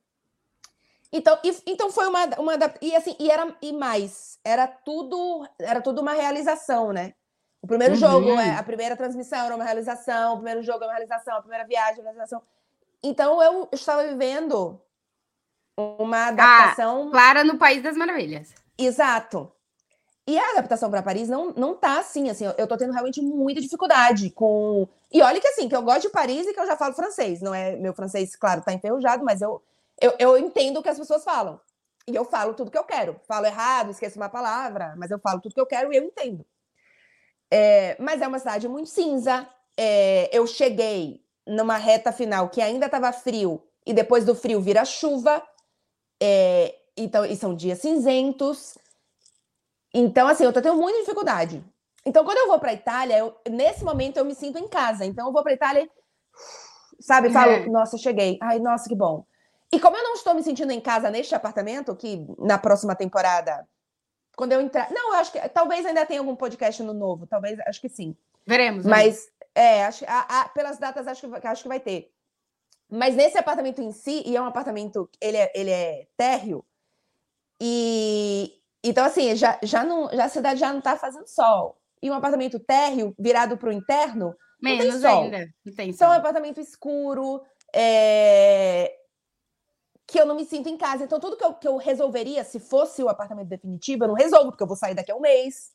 [1.11, 5.81] Então, e, então foi uma, uma e assim e era e mais era tudo era
[5.81, 7.13] tudo uma realização, né?
[7.61, 7.99] O primeiro uhum.
[7.99, 11.41] jogo, é, a primeira transmissão era uma realização, o primeiro jogo é uma realização, a
[11.41, 12.41] primeira viagem é uma realização.
[13.03, 14.81] Então eu estava vivendo
[15.77, 17.07] uma adaptação.
[17.07, 18.53] Ah, Clara no País das Maravilhas.
[18.77, 19.51] Exato.
[20.27, 23.21] E a adaptação para Paris não, não tá assim, assim, eu, eu tô tendo realmente
[23.21, 24.87] muita dificuldade com.
[25.11, 27.41] E olha que assim, que eu gosto de Paris e que eu já falo francês,
[27.41, 27.75] não é?
[27.75, 29.61] Meu francês, claro, tá enferrujado, mas eu,
[29.99, 31.59] eu, eu entendo o que as pessoas falam.
[32.07, 33.19] E eu falo tudo que eu quero.
[33.27, 36.45] Falo errado, esqueço uma palavra, mas eu falo tudo que eu quero e eu entendo.
[37.49, 39.47] É, mas é uma cidade muito cinza.
[39.77, 44.85] É, eu cheguei numa reta final que ainda estava frio, e depois do frio vira
[44.85, 45.43] chuva.
[46.21, 48.77] É, então, e são dias cinzentos.
[49.93, 51.63] Então, assim, eu tô tendo muita dificuldade.
[52.05, 55.05] Então, quando eu vou para Itália, eu, nesse momento eu me sinto em casa.
[55.05, 55.89] Então, eu vou para Itália,
[56.99, 57.65] sabe, falo, é.
[57.67, 58.37] nossa, cheguei.
[58.41, 59.25] Ai, nossa, que bom.
[59.71, 63.67] E como eu não estou me sentindo em casa neste apartamento, que na próxima temporada,
[64.35, 64.91] quando eu entrar.
[64.91, 68.15] Não, eu acho que talvez ainda tenha algum podcast no novo, talvez, acho que sim.
[68.45, 68.85] Veremos.
[68.85, 72.11] Mas, é, acho, a, a, pelas datas, acho que, acho que vai ter.
[72.91, 76.65] Mas nesse apartamento em si, e é um apartamento, ele é, ele é térreo,
[77.59, 81.77] e então, assim, já, já, não, já a cidade já não está fazendo sol.
[82.01, 85.23] E um apartamento térreo virado para o interno, Menos não tem sol.
[85.23, 85.53] ainda.
[85.63, 85.95] Não tem sol.
[85.95, 88.91] Então, é um apartamento escuro, é...
[90.07, 91.03] que eu não me sinto em casa.
[91.03, 94.49] Então, tudo que eu, que eu resolveria, se fosse o apartamento definitivo, eu não resolvo,
[94.49, 95.71] porque eu vou sair daqui a um mês.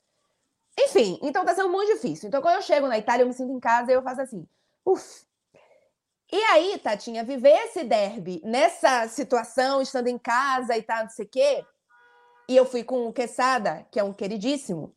[0.78, 2.26] Enfim, então tá sendo muito difícil.
[2.28, 4.46] Então, quando eu chego na Itália, eu me sinto em casa e eu faço assim,
[4.84, 5.24] uff.
[6.32, 11.24] E aí, Tatinha, viver esse derby nessa situação, estando em casa e tal, não sei
[11.24, 11.64] o quê,
[12.48, 14.94] e eu fui com o Quesada, que é um queridíssimo.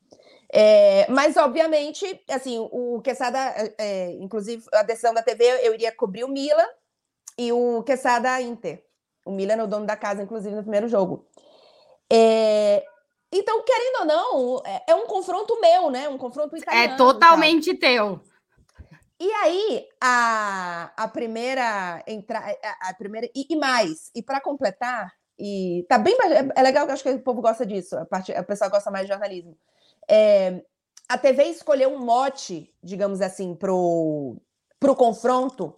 [0.51, 5.91] É, mas, obviamente, assim, o Quesada, é, é, inclusive, a decisão da TV, eu iria
[5.91, 6.67] cobrir o Milan
[7.37, 8.83] e o Quesada Inter.
[9.25, 11.27] O Milan é o dono da casa, inclusive, no primeiro jogo.
[12.11, 12.83] É,
[13.31, 16.09] então, querendo ou não, é, é um confronto meu, né?
[16.09, 16.93] Um confronto é italiano.
[16.93, 18.19] É totalmente teu.
[19.19, 25.11] E aí, a, a primeira entrada, a, a, primeira e, e mais, e para completar,
[25.37, 26.15] e tá bem.
[26.21, 28.89] É, é legal que acho que o povo gosta disso, a, parte, a pessoa gosta
[28.89, 29.57] mais de jornalismo.
[30.09, 30.61] É,
[31.09, 34.37] a TV escolheu um mote, digamos assim, pro,
[34.79, 35.75] pro confronto,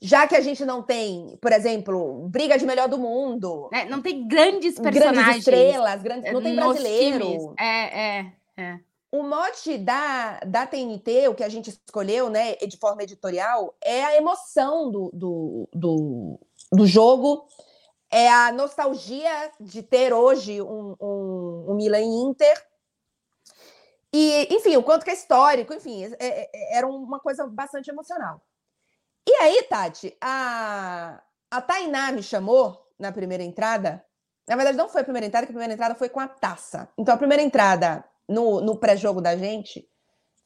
[0.00, 3.68] já que a gente não tem, por exemplo, briga de melhor do mundo.
[3.72, 5.16] É, não tem grandes personagens.
[5.24, 7.54] Grandes estrelas, grandes, não tem brasileiro.
[7.58, 8.80] É, é, é.
[9.10, 14.04] O mote da, da TNT, o que a gente escolheu, né, de forma editorial, é
[14.04, 16.40] a emoção do, do, do,
[16.70, 17.46] do jogo
[18.10, 22.66] é a nostalgia de ter hoje um, um, um Milan Inter.
[24.12, 27.90] E, enfim, o quanto que é histórico, enfim, é, é, é, era uma coisa bastante
[27.90, 28.40] emocional.
[29.28, 34.02] E aí, Tati, a, a Tainá me chamou na primeira entrada.
[34.48, 36.88] Na verdade, não foi a primeira entrada, a primeira entrada foi com a taça.
[36.96, 39.88] Então, a primeira entrada no, no pré-jogo da gente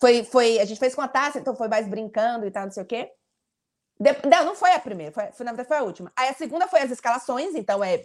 [0.02, 0.58] foi, foi.
[0.58, 2.86] A gente fez com a taça, então foi mais brincando e tal, não sei o
[2.86, 3.08] quê.
[4.00, 4.10] De...
[4.28, 6.12] Não, não foi a primeira, foi, foi, na verdade foi a última.
[6.16, 8.02] Aí a segunda foi as escalações, então é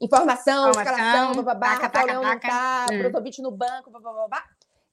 [0.00, 2.98] informação, Informação escalação, bababá, Napoleão não tá, hum.
[2.98, 4.42] Brozovic no banco, bababá.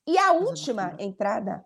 [0.05, 1.65] E a última entrada,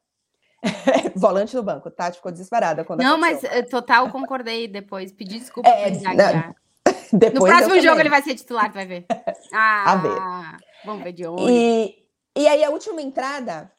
[1.17, 2.09] volante no banco, tá?
[2.13, 5.91] Ficou desesperada quando Não, mas eh, total concordei depois, pedi desculpa é,
[7.11, 9.05] Depois no próximo jogo ele vai ser titular, vai ver.
[9.53, 10.57] Ah, a ver.
[10.85, 11.51] Vamos ver de onde.
[11.51, 11.96] E,
[12.37, 13.71] e aí a última entrada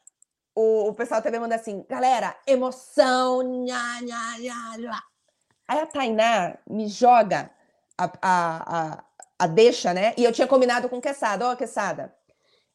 [0.59, 5.03] o, o pessoal também manda assim, galera, emoção, nha, nha, nha, nha.
[5.67, 7.49] Aí a Tainá me joga
[7.97, 9.03] a, a, a,
[9.39, 10.13] a deixa, né?
[10.17, 12.13] E eu tinha combinado com o Quesada, ó, oh, Quesada,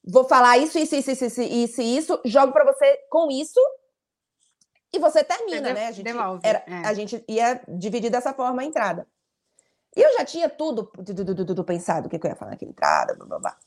[0.02, 3.60] vou falar isso, isso, isso, isso, isso, isso, isso jogo para você com isso
[4.92, 5.86] e você termina, você né?
[5.88, 6.86] A gente, devolve, era, é.
[6.86, 9.06] a gente ia dividir dessa forma a entrada.
[9.96, 12.70] E eu já tinha tudo, tudo, tudo, pensado, o que, que eu ia falar naquela
[12.70, 13.58] entrada, blá, blá, blá.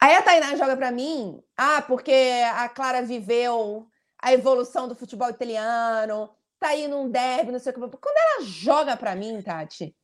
[0.00, 3.88] Aí a Tainá joga para mim, ah, porque a Clara viveu
[4.20, 7.80] a evolução do futebol italiano, tá aí num derby, não sei o que.
[7.80, 9.96] Quando ela joga para mim, Tati,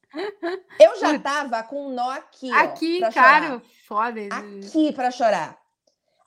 [0.79, 4.21] eu já tava com um nó aqui, ó, Aqui, cara, foda.
[4.31, 5.59] Aqui para chorar.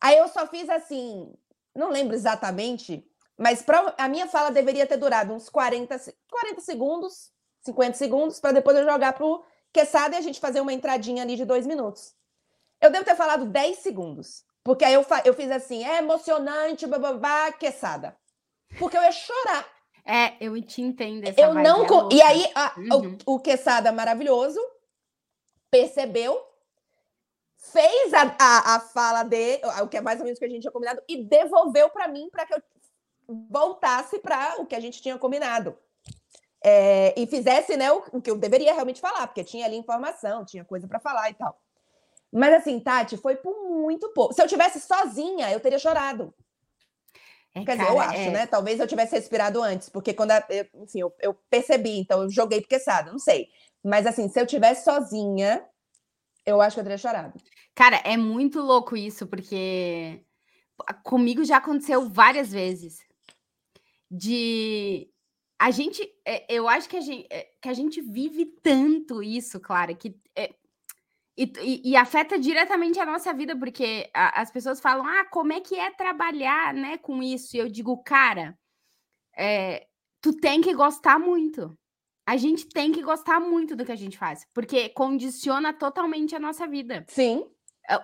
[0.01, 1.33] Aí eu só fiz assim,
[1.75, 3.03] não lembro exatamente,
[3.37, 5.97] mas pra, a minha fala deveria ter durado uns 40,
[6.29, 10.71] 40 segundos, 50 segundos, para depois eu jogar pro Quesada e a gente fazer uma
[10.71, 12.15] entradinha ali de dois minutos.
[12.81, 14.43] Eu devo ter falado 10 segundos.
[14.63, 18.17] Porque aí eu, eu fiz assim, é emocionante, bababá, Quesada.
[18.79, 19.67] Porque eu ia chorar.
[20.03, 21.23] É, eu te entendo.
[21.37, 22.09] eu não.
[22.11, 23.17] E aí, a, uhum.
[23.25, 24.59] o, o Quesada maravilhoso
[25.69, 26.41] percebeu,
[27.57, 30.49] fez a, a, a fala dele, o que é mais ou menos o que a
[30.49, 32.61] gente tinha combinado, e devolveu para mim para que eu
[33.49, 35.77] voltasse para o que a gente tinha combinado.
[36.63, 40.45] É, e fizesse né, o, o, que eu deveria realmente falar, porque tinha ali informação,
[40.45, 41.59] tinha coisa para falar e tal.
[42.31, 44.33] Mas assim, Tati, foi por muito pouco.
[44.33, 46.33] Se eu tivesse sozinha, eu teria chorado.
[47.53, 48.31] É, Quer cara, dizer, eu acho, é...
[48.31, 48.47] né?
[48.47, 52.59] Talvez eu tivesse respirado antes, porque quando, eu, enfim, eu, eu, percebi, então eu joguei
[52.59, 53.47] porque sabe, não sei.
[53.83, 55.65] Mas assim, se eu tivesse sozinha,
[56.45, 57.39] eu acho que eu teria chorado.
[57.73, 60.21] Cara, é muito louco isso, porque
[61.03, 62.99] comigo já aconteceu várias vezes
[64.11, 65.09] de
[65.57, 69.59] a gente, é, eu acho que a gente, é, que a gente vive tanto isso,
[69.59, 70.53] claro, que é,
[71.37, 75.51] e, e, e, afeta diretamente a nossa vida, porque a, as pessoas falam, ah, como
[75.51, 77.55] é que é trabalhar, né, com isso?
[77.55, 78.57] E eu digo, cara,
[79.37, 79.85] é,
[80.21, 81.77] tu tem que gostar muito.
[82.27, 86.39] A gente tem que gostar muito do que a gente faz, porque condiciona totalmente a
[86.39, 87.05] nossa vida.
[87.07, 87.45] Sim.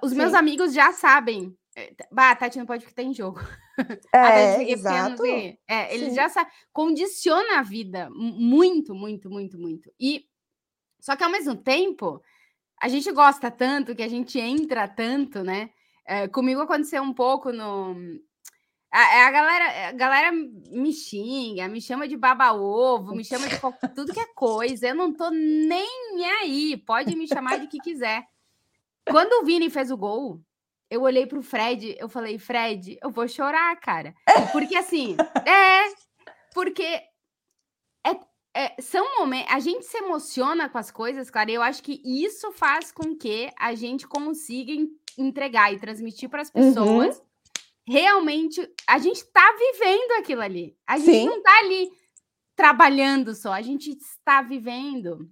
[0.03, 3.39] Os meus amigos já sabem é, bah, Tati não pode ficar em jogo.
[4.13, 5.25] É, exato.
[5.25, 6.15] É, eles Sim.
[6.15, 6.51] já sabem.
[6.71, 9.91] Condiciona a vida muito, muito, muito, muito.
[9.99, 10.27] E
[10.99, 12.21] só que ao mesmo tempo,
[12.81, 15.69] a gente gosta tanto que a gente entra tanto, né?
[16.03, 17.95] É, comigo aconteceu um pouco no.
[18.91, 23.55] A, é, a, galera, a galera me xinga, me chama de baba-ovo, me chama de
[23.95, 24.87] tudo que é coisa.
[24.87, 25.87] Eu não tô nem
[26.41, 26.75] aí.
[26.75, 28.25] Pode me chamar de que quiser.
[29.07, 30.41] Quando o Vini fez o gol,
[30.89, 34.13] eu olhei pro Fred, eu falei, Fred, eu vou chorar, cara.
[34.51, 35.15] Porque assim,
[35.47, 35.93] é.
[36.53, 37.01] Porque
[38.53, 39.53] é, são momentos.
[39.53, 41.51] A gente se emociona com as coisas, cara.
[41.51, 44.73] E eu acho que isso faz com que a gente consiga
[45.17, 46.53] entregar e transmitir para as uhum.
[46.53, 47.17] pessoas.
[47.17, 47.23] Uhum.
[47.87, 50.77] Realmente, a gente tá vivendo aquilo ali.
[50.85, 51.25] A gente Sim.
[51.25, 51.89] não tá ali
[52.55, 55.29] trabalhando só, a gente está vivendo.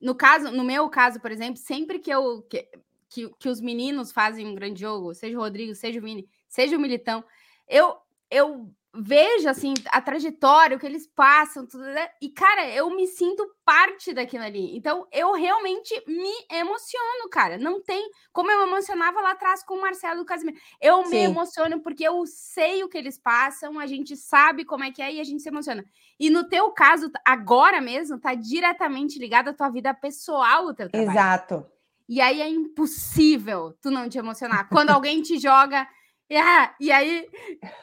[0.00, 2.68] No caso, no meu caso, por exemplo, sempre que eu que,
[3.08, 6.76] que, que os meninos fazem um grande jogo, seja o Rodrigo, seja o Vini, seja
[6.76, 7.24] o Militão,
[7.66, 7.96] eu,
[8.30, 12.08] eu vejo assim a trajetória, o que eles passam, tudo, né?
[12.20, 14.76] e cara, eu me sinto parte daquilo ali.
[14.76, 17.58] Então, eu realmente me emociono, cara.
[17.58, 20.58] Não tem como eu me emocionava lá atrás com o Marcelo Casimiro.
[20.80, 21.10] Eu Sim.
[21.10, 25.02] me emociono porque eu sei o que eles passam, a gente sabe como é que
[25.02, 25.84] é e a gente se emociona.
[26.18, 30.88] E no teu caso, agora mesmo, tá diretamente ligado à tua vida pessoal, o teu
[30.88, 31.10] trabalho.
[31.10, 31.66] Exato.
[32.08, 34.68] E aí é impossível tu não te emocionar.
[34.68, 35.86] Quando alguém te joga.
[36.30, 37.26] Ah, e aí,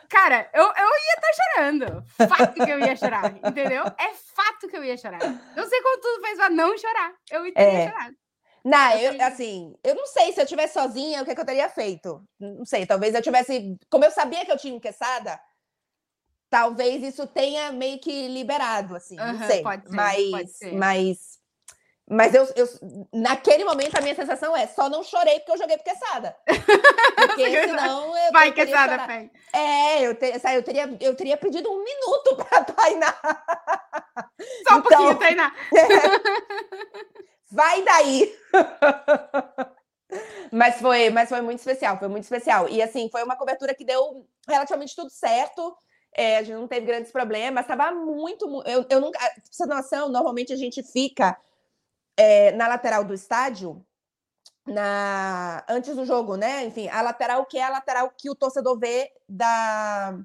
[0.08, 2.06] cara, eu, eu ia estar tá chorando.
[2.30, 3.84] Fato que eu ia chorar, entendeu?
[3.98, 5.20] É fato que eu ia chorar.
[5.56, 7.14] Eu sei como tudo fez pra não chorar.
[7.32, 7.90] Eu teria é.
[7.90, 8.16] chorado.
[8.64, 11.46] Não, eu, assim, eu não sei se eu tivesse sozinha, o que, é que eu
[11.46, 12.24] teria feito.
[12.40, 13.78] Não sei, talvez eu tivesse.
[13.90, 15.40] Como eu sabia que eu tinha enqueçada,
[16.50, 19.62] talvez isso tenha meio que liberado, assim, uhum, não sei.
[19.62, 20.72] Pode ser, mas, pode ser.
[20.74, 21.35] mas
[22.08, 22.68] mas eu, eu,
[23.12, 26.38] naquele momento, a minha sensação é só não chorei porque eu joguei pro Quesada.
[27.16, 28.32] Porque senão eu.
[28.32, 29.08] Vai, Quesada,
[29.52, 33.16] É, eu, te, eu, teria, eu teria pedido um minuto pra Tainá.
[34.68, 35.52] Só um então, pouquinho, Tainá.
[35.76, 35.86] É,
[37.52, 38.38] vai daí.
[40.52, 42.70] mas, foi, mas foi muito especial, foi muito especial.
[42.70, 45.76] E assim, foi uma cobertura que deu relativamente tudo certo.
[46.16, 48.62] É, a gente não teve grandes problemas, estava muito.
[48.68, 49.18] Eu, eu nunca.
[49.18, 51.36] Pra você ter noção, normalmente a gente fica
[52.18, 53.86] é, na lateral do estádio,
[54.66, 56.66] na antes do jogo, né?
[56.66, 60.18] Enfim, a lateral que é a lateral que o torcedor vê da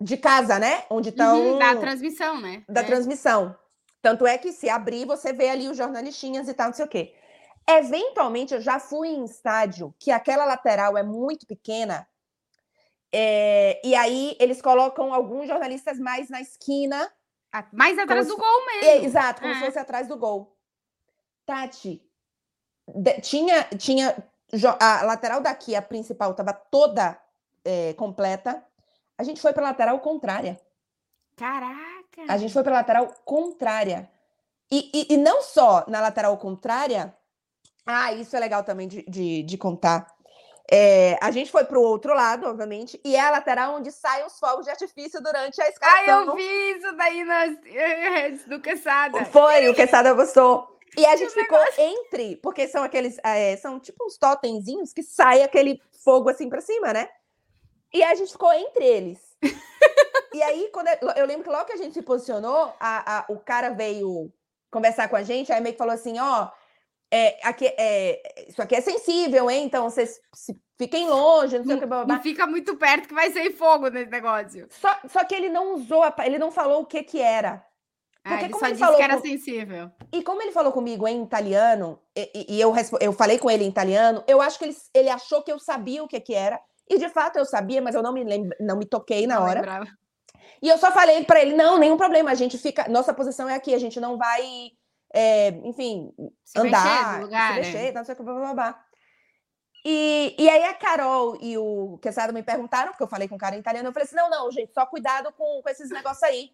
[0.00, 0.84] de casa, né?
[0.90, 2.62] Onde estão uhum, da transmissão, né?
[2.68, 2.84] Da é.
[2.84, 3.56] transmissão.
[4.02, 6.88] Tanto é que se abrir, você vê ali os jornalistinhas e tal, não sei o
[6.88, 7.14] quê.
[7.66, 12.06] Eventualmente, eu já fui em estádio que aquela lateral é muito pequena.
[13.10, 17.10] É, e aí eles colocam alguns jornalistas mais na esquina.
[17.72, 18.90] Mais atrás do gol mesmo.
[18.90, 19.56] É, exato, como é.
[19.56, 20.53] se fosse atrás do gol.
[21.46, 22.02] Tati,
[23.22, 24.16] tinha, tinha
[24.80, 27.18] a lateral daqui, a principal, estava toda
[27.64, 28.64] é, completa.
[29.16, 30.60] A gente foi para a lateral contrária.
[31.36, 32.22] Caraca!
[32.28, 34.10] A gente foi para a lateral contrária.
[34.70, 37.14] E, e, e, não só na lateral contrária.
[37.86, 40.14] Ah, isso é legal também de, de, de contar.
[40.70, 44.24] É, a gente foi para o outro lado, obviamente, e é a lateral onde saem
[44.24, 46.20] os fogos de artifício durante a escalação.
[46.20, 49.26] Ah, eu vi isso daí nas do Quesada.
[49.26, 50.73] Foi, o Quesada gostou.
[50.96, 51.82] E a gente ficou negócio.
[51.82, 56.60] entre, porque são aqueles, é, são tipo uns totemzinhos que sai aquele fogo assim para
[56.60, 57.08] cima, né?
[57.92, 59.20] E a gente ficou entre eles.
[60.32, 63.24] e aí, quando eu, eu, lembro que logo que a gente se posicionou, a, a,
[63.28, 64.32] o cara veio
[64.70, 66.64] conversar com a gente, aí meio que falou assim, ó, oh,
[67.10, 69.64] é, aqui, é, isso aqui é sensível, hein?
[69.64, 70.20] Então vocês
[70.76, 71.86] fiquem longe, não sei não, o que.
[71.86, 72.16] Blá, blá.
[72.16, 74.66] Não fica muito perto que vai sair fogo nesse negócio.
[74.70, 77.64] Só, só que ele não usou, ele não falou o que que era.
[78.24, 79.22] Porque ah, ele só ele disse que era com...
[79.22, 79.90] sensível.
[80.10, 83.68] E como ele falou comigo em italiano, e, e eu, eu falei com ele em
[83.68, 86.58] italiano, eu acho que ele, ele achou que eu sabia o que que era.
[86.88, 89.42] E de fato eu sabia, mas eu não me lembro, não me toquei na não
[89.42, 89.60] hora.
[89.60, 89.86] Lembrava.
[90.62, 92.88] E eu só falei para ele: não, nenhum problema, a gente fica.
[92.88, 94.72] Nossa posição é aqui, a gente não vai
[95.14, 96.12] é, enfim,
[96.44, 97.92] se andar, lugar, se mexer, né?
[97.92, 98.84] não sei o que, blá, blá, blá.
[99.86, 103.38] E, e aí a Carol e o Quesada me perguntaram, porque eu falei com o
[103.38, 106.22] cara em italiano, eu falei assim, não, não, gente, só cuidado com, com esses negócios
[106.24, 106.50] aí,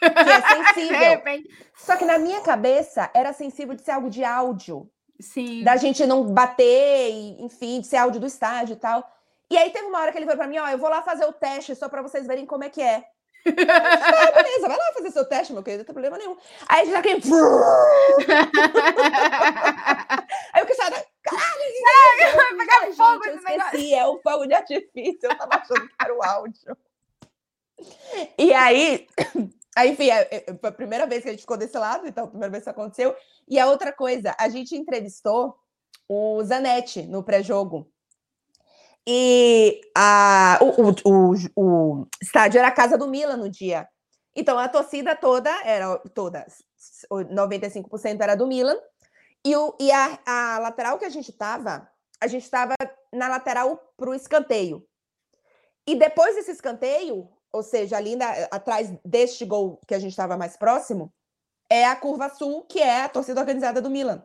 [0.00, 1.22] que é sensível.
[1.76, 4.90] só que na minha cabeça era sensível de ser algo de áudio.
[5.20, 5.62] Sim.
[5.62, 9.06] Da gente não bater, e, enfim, de ser áudio do estádio e tal.
[9.50, 11.24] E aí teve uma hora que ele falou para mim, ó, eu vou lá fazer
[11.24, 13.04] o teste só para vocês verem como é que é.
[13.46, 16.36] ah, beleza, vai lá fazer seu teste, meu querido, não tem problema nenhum.
[16.68, 17.14] Aí gente já quem.
[20.52, 20.90] Aí o que sai.
[21.22, 21.62] Caralho!
[22.36, 25.20] Vai pegar fogo eu esqueci, é o fogo de artifício.
[25.22, 26.76] Eu tava achando que era o áudio.
[28.38, 29.06] E aí,
[29.76, 32.24] aí enfim, é, é, foi a primeira vez que a gente ficou desse lado, então
[32.24, 33.14] a primeira vez que isso aconteceu.
[33.48, 35.56] E a outra coisa, a gente entrevistou
[36.08, 37.90] o Zanetti no pré-jogo.
[39.06, 43.88] E a, o, o, o, o estádio era a casa do Milan no dia.
[44.34, 46.46] Então a torcida toda era toda,
[47.12, 48.76] 95% era do Milan.
[49.44, 51.88] E, o, e a, a lateral que a gente estava,
[52.20, 52.74] a gente estava
[53.12, 54.86] na lateral para o escanteio.
[55.86, 60.36] E depois desse escanteio, ou seja, ali na, atrás deste gol que a gente estava
[60.36, 61.12] mais próximo,
[61.68, 64.22] é a curva sul, que é a torcida organizada do Milan.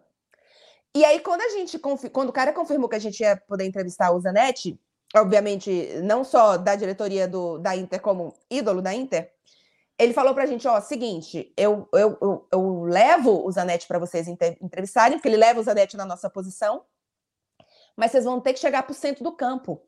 [0.95, 4.11] E aí, quando a gente quando o cara confirmou que a gente ia poder entrevistar
[4.11, 4.79] o Zanetti,
[5.15, 9.31] obviamente, não só da diretoria do, da Inter como ídolo da Inter,
[9.97, 14.27] ele falou pra gente, ó, seguinte, eu, eu, eu, eu levo o Zanetti para vocês
[14.27, 16.83] entrevistarem, porque ele leva o Zanetti na nossa posição,
[17.95, 19.81] mas vocês vão ter que chegar pro centro do campo.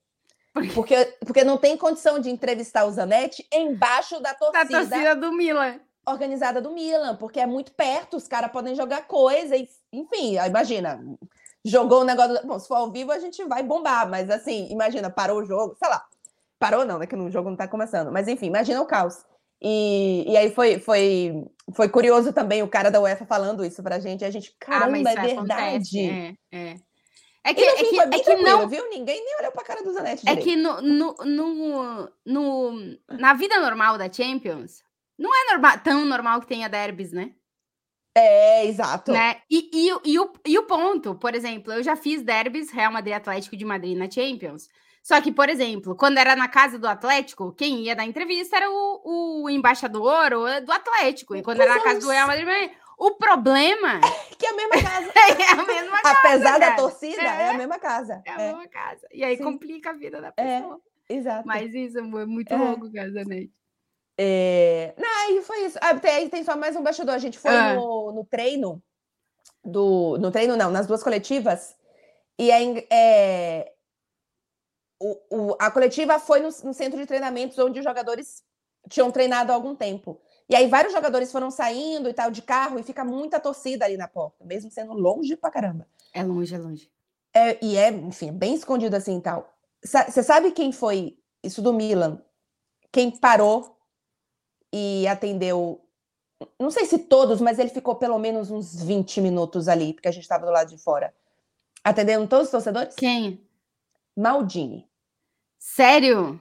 [0.73, 4.65] Porque, porque não tem condição de entrevistar o Zanetti embaixo da torcida.
[4.65, 9.05] Da torcida do Milan organizada do Milan, porque é muito perto, os caras podem jogar
[9.07, 11.03] coisa, e, enfim, imagina,
[11.65, 12.39] jogou o negócio.
[12.47, 15.75] Bom, se for ao vivo, a gente vai bombar, mas assim, imagina, parou o jogo,
[15.77, 16.03] sei lá.
[16.57, 17.05] Parou não, né?
[17.05, 18.11] Que o jogo não tá começando.
[18.11, 19.23] Mas enfim, imagina o caos.
[19.61, 23.99] E, e aí foi, foi, foi curioso também o cara da UEFA falando isso pra
[23.99, 24.25] gente.
[24.25, 25.99] A gente, caramba, ah, é verdade.
[25.99, 26.75] É, é.
[27.47, 28.89] É que, é que, é que não, viu?
[28.89, 30.27] Ninguém nem olhou pra cara do Zanetti.
[30.27, 34.83] É que no, no, no, no, na vida normal da Champions,
[35.17, 37.31] não é normal, tão normal que tenha derbys, né?
[38.13, 39.13] É, exato.
[39.13, 39.37] Né?
[39.49, 43.15] E, e, e, o, e o ponto, por exemplo, eu já fiz derbys Real Madrid
[43.15, 44.67] Atlético de Madrid na Champions.
[45.01, 48.69] Só que, por exemplo, quando era na casa do Atlético, quem ia dar entrevista era
[48.69, 50.31] o, o embaixador
[50.65, 51.33] do Atlético.
[51.33, 54.01] E quando pois era na casa do Real Madrid, o problema.
[54.37, 55.11] que é a mesma casa.
[55.15, 56.19] é a mesma casa.
[56.19, 58.21] Apesar da torcida, é, é, a mesma casa.
[58.25, 58.47] É a é.
[58.47, 59.07] mesma casa.
[59.11, 59.43] E aí Sim.
[59.43, 60.81] complica a vida da é, pessoa.
[61.07, 61.47] Exato.
[61.47, 62.57] Mas isso é muito é.
[62.57, 63.53] louco, casamento.
[64.17, 64.95] É...
[64.97, 65.77] Não, aí foi isso.
[65.79, 67.13] Ah, tem, tem só mais um bastidor.
[67.13, 67.75] A gente foi ah.
[67.75, 68.81] no, no, treino
[69.63, 70.17] do.
[70.17, 71.77] No treino, não, nas duas coletivas.
[72.39, 73.71] E aí, é...
[74.99, 78.43] o, o, a coletiva foi no, no, centro de treinamentos onde os jogadores
[78.89, 80.19] tinham treinado há algum tempo.
[80.49, 83.97] E aí vários jogadores foram saindo e tal de carro e fica muita torcida ali
[83.97, 85.87] na porta, mesmo sendo longe pra caramba.
[86.13, 86.89] É longe, é longe.
[87.33, 89.53] É, e é, enfim, bem escondido assim e tal.
[89.83, 92.21] Você sabe quem foi isso do Milan?
[92.91, 93.77] Quem parou
[94.73, 95.81] e atendeu,
[96.59, 100.11] não sei se todos, mas ele ficou pelo menos uns 20 minutos ali, porque a
[100.11, 101.13] gente estava do lado de fora.
[101.83, 102.95] Atendendo todos os torcedores?
[102.95, 103.45] Quem?
[104.15, 104.89] Maldini.
[105.59, 106.39] Sério?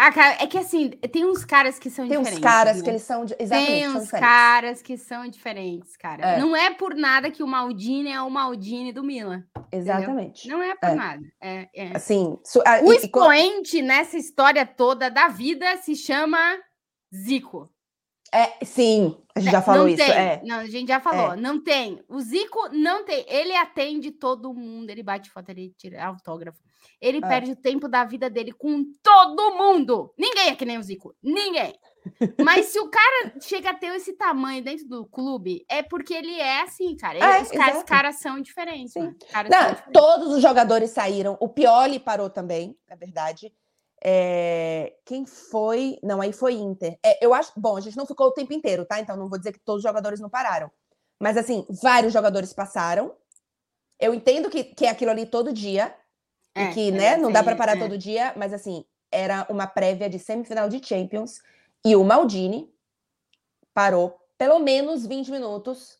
[0.00, 2.40] Ah, cara, é que assim, tem uns caras que são tem diferentes.
[2.40, 2.82] Tem uns caras né?
[2.84, 3.24] que eles são.
[3.24, 6.24] Exatamente, tem uns caras que são diferentes, cara.
[6.24, 6.38] É.
[6.38, 9.42] Não é por nada que o Maldini é o Maldini do Milan.
[9.72, 10.46] Exatamente.
[10.46, 10.58] Entendeu?
[10.58, 10.94] Não é por é.
[10.94, 11.22] nada.
[11.42, 11.96] É, é.
[11.96, 12.38] Assim,
[12.84, 16.38] o expoente e, nessa história toda da vida se chama
[17.12, 17.68] Zico.
[18.32, 20.04] É, sim, a gente já falou não isso.
[20.04, 20.14] Tem.
[20.14, 20.42] É.
[20.44, 21.36] Não, a gente já falou, é.
[21.36, 22.00] não tem.
[22.08, 23.24] O Zico não tem.
[23.26, 26.67] Ele atende todo mundo, ele bate foto, ele tira autógrafo.
[27.00, 27.20] Ele é.
[27.20, 30.12] perde o tempo da vida dele com todo mundo.
[30.18, 31.14] Ninguém é que nem o Zico.
[31.22, 31.74] Ninguém.
[32.42, 36.38] Mas se o cara chega a ter esse tamanho dentro do clube, é porque ele
[36.40, 37.18] é assim, cara.
[37.18, 38.94] É, os caras, caras são diferentes.
[38.94, 39.84] Não, são diferentes.
[39.92, 41.36] Todos os jogadores saíram.
[41.40, 43.52] O Pioli parou também, é verdade.
[44.02, 44.94] É...
[45.04, 45.98] Quem foi?
[46.02, 46.98] Não, aí foi Inter.
[47.04, 47.52] É, eu acho.
[47.56, 49.00] Bom, a gente não ficou o tempo inteiro, tá?
[49.00, 50.70] Então não vou dizer que todos os jogadores não pararam.
[51.20, 53.14] Mas assim, vários jogadores passaram.
[53.98, 55.94] Eu entendo que, que é aquilo ali todo dia.
[56.58, 57.80] É, e que, né, não dá para parar é.
[57.80, 61.40] todo dia, mas assim, era uma prévia de semifinal de Champions
[61.84, 62.70] e o Maldini
[63.72, 65.98] parou pelo menos 20 minutos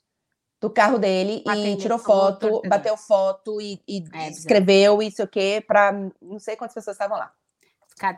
[0.61, 5.63] do carro dele e tirou foto, bateu foto e, e é, escreveu isso o quê
[5.67, 7.33] para não sei quantas pessoas estavam lá.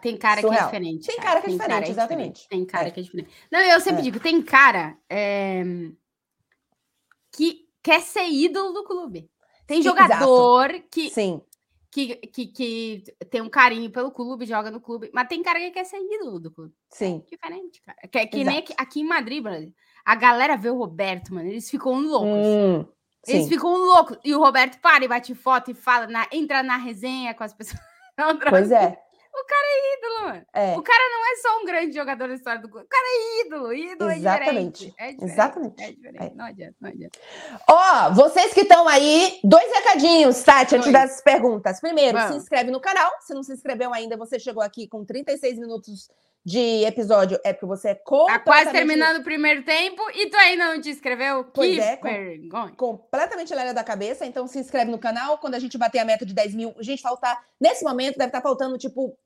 [0.02, 0.68] Tem cara Surreal.
[0.68, 1.06] que é diferente.
[1.06, 2.48] Tem cara, que é diferente, é exatamente.
[2.48, 2.90] Tem cara é.
[2.90, 3.30] que é diferente.
[3.50, 4.04] Não, eu sempre é.
[4.04, 5.62] digo, tem cara é,
[7.32, 9.30] que quer ser ídolo do clube.
[9.66, 10.88] Tem jogador Exato.
[10.90, 11.40] que Sim
[11.90, 15.72] que, que, que tem um carinho pelo clube, joga no clube, mas tem cara que
[15.72, 16.72] quer ser ídolo do clube.
[16.92, 17.24] É Sim.
[17.26, 17.98] É diferente, cara.
[18.08, 19.72] Que, que nem aqui, aqui, em Madrid, mano,
[20.04, 22.46] a galera vê o Roberto, mano, eles ficam loucos.
[22.46, 22.86] Hum,
[23.26, 24.18] eles ficam loucos.
[24.24, 27.52] E o Roberto para e bate foto e fala, na, entra na resenha com as
[27.52, 27.80] pessoas.
[28.50, 28.98] Pois é.
[29.40, 30.46] O cara é ídolo, mano.
[30.52, 30.78] É.
[30.78, 32.84] O cara não é só um grande jogador da história do clube.
[32.84, 33.72] O cara é ídolo.
[33.72, 34.94] Ídolo Exatamente.
[34.98, 35.22] é diferente.
[35.22, 35.82] É Exatamente.
[35.82, 36.24] É diferente.
[36.24, 36.34] É.
[36.34, 37.18] Não adianta, não adianta.
[37.68, 41.80] Ó, vocês que estão aí, dois recadinhos, Tati, antes das perguntas.
[41.80, 42.32] Primeiro, Vamos.
[42.32, 43.10] se inscreve no canal.
[43.20, 46.10] Se não se inscreveu ainda, você chegou aqui com 36 minutos
[46.44, 48.44] de episódio é porque você é completamente...
[48.44, 51.44] Tá quase terminando o primeiro tempo e tu ainda não te inscreveu?
[51.44, 52.72] Pois que é, vergonha.
[52.76, 54.24] completamente lera da cabeça.
[54.24, 55.38] Então se inscreve no canal.
[55.38, 57.44] Quando a gente bater a meta de 10 mil, a gente faltar...
[57.60, 59.16] Nesse momento deve estar faltando, tipo,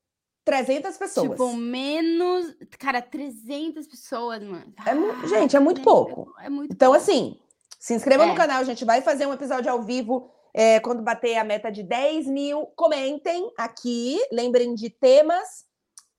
[0.45, 1.31] 300 pessoas.
[1.31, 2.55] Tipo, menos...
[2.79, 4.73] Cara, 300 pessoas, mano.
[4.85, 6.33] É, gente, é muito pouco.
[6.41, 7.03] É muito Então, pouco.
[7.03, 7.39] assim,
[7.79, 8.27] se inscreva é.
[8.27, 8.61] no canal.
[8.61, 12.27] A gente vai fazer um episódio ao vivo é, quando bater a meta de 10
[12.27, 12.67] mil.
[12.77, 14.19] Comentem aqui.
[14.31, 15.65] Lembrem de temas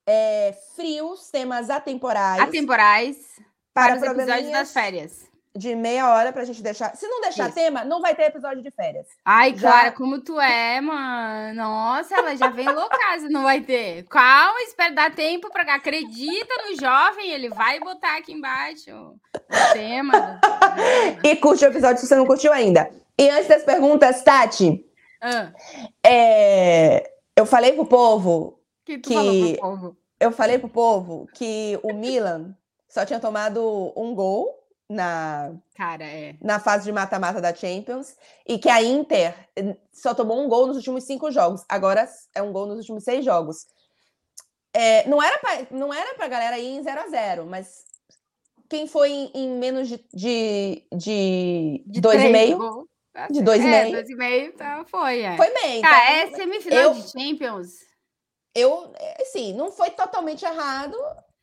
[0.07, 2.41] é, frios, temas atemporais.
[2.41, 3.17] Atemporais
[3.73, 5.34] para, para os episódios das férias.
[5.56, 6.95] De meia hora pra gente deixar.
[6.95, 7.56] Se não deixar Isso.
[7.56, 9.08] tema, não vai ter episódio de férias.
[9.24, 9.72] Ai, já...
[9.72, 11.56] Clara, como tu é, mano.
[11.56, 14.03] Nossa, ela já vem loucasa, não vai ter.
[14.03, 20.39] Calma, espera dar tempo para acredita no jovem, ele vai botar aqui embaixo o tema.
[21.24, 22.89] e curte o episódio se você não curtiu ainda.
[23.18, 24.86] E antes das perguntas, Tati,
[25.22, 25.51] ah.
[26.06, 27.10] é...
[27.36, 29.97] eu falei pro povo que, tu que falou pro povo?
[30.20, 32.56] eu falei pro povo que o Milan
[32.88, 36.36] só tinha tomado um gol na cara é.
[36.41, 38.15] na fase de mata-mata da Champions
[38.47, 39.36] e que a Inter
[39.91, 41.63] só tomou um gol nos últimos cinco jogos.
[41.67, 43.65] Agora é um gol nos últimos seis jogos.
[44.73, 47.86] É, não era pra, não era para galera ir em 0 a 0 mas
[48.69, 52.88] quem foi em, em menos de de, de, de dois e meio?
[53.29, 53.91] de dois é, e meio.
[53.93, 55.38] dois e meio tá, foi é.
[55.38, 57.69] foi bem tá, então, é semifinal eu, de Champions?
[58.53, 60.97] eu, assim, não foi totalmente errado,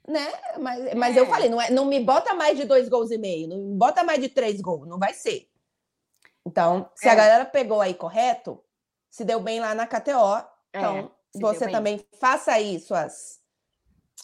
[0.06, 0.32] né?
[0.58, 1.20] Mas, mas é.
[1.20, 3.76] eu falei, não, é, não me bota mais de dois gols e meio, não me
[3.76, 5.48] bota mais de três gols, não vai ser.
[6.44, 7.12] Então, se é.
[7.12, 8.62] a galera pegou aí correto,
[9.10, 13.42] se deu bem lá na KTO, é, então você também faça aí suas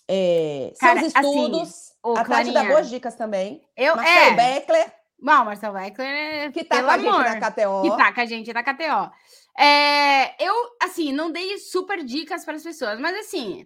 [0.08, 1.68] é, Cara, seus assim, estudos.
[2.02, 3.62] Assim, a Tati dá boas dicas também.
[3.76, 4.34] Eu, Marcelo é.
[4.34, 4.92] Beckler.
[5.20, 6.50] Bom, Marcelo Beckler é.
[6.50, 7.82] Que tá com a gente na KTO.
[7.82, 9.12] Que tá com a gente na KTO.
[9.58, 13.64] É, eu, assim, não dei super dicas para as pessoas, mas assim,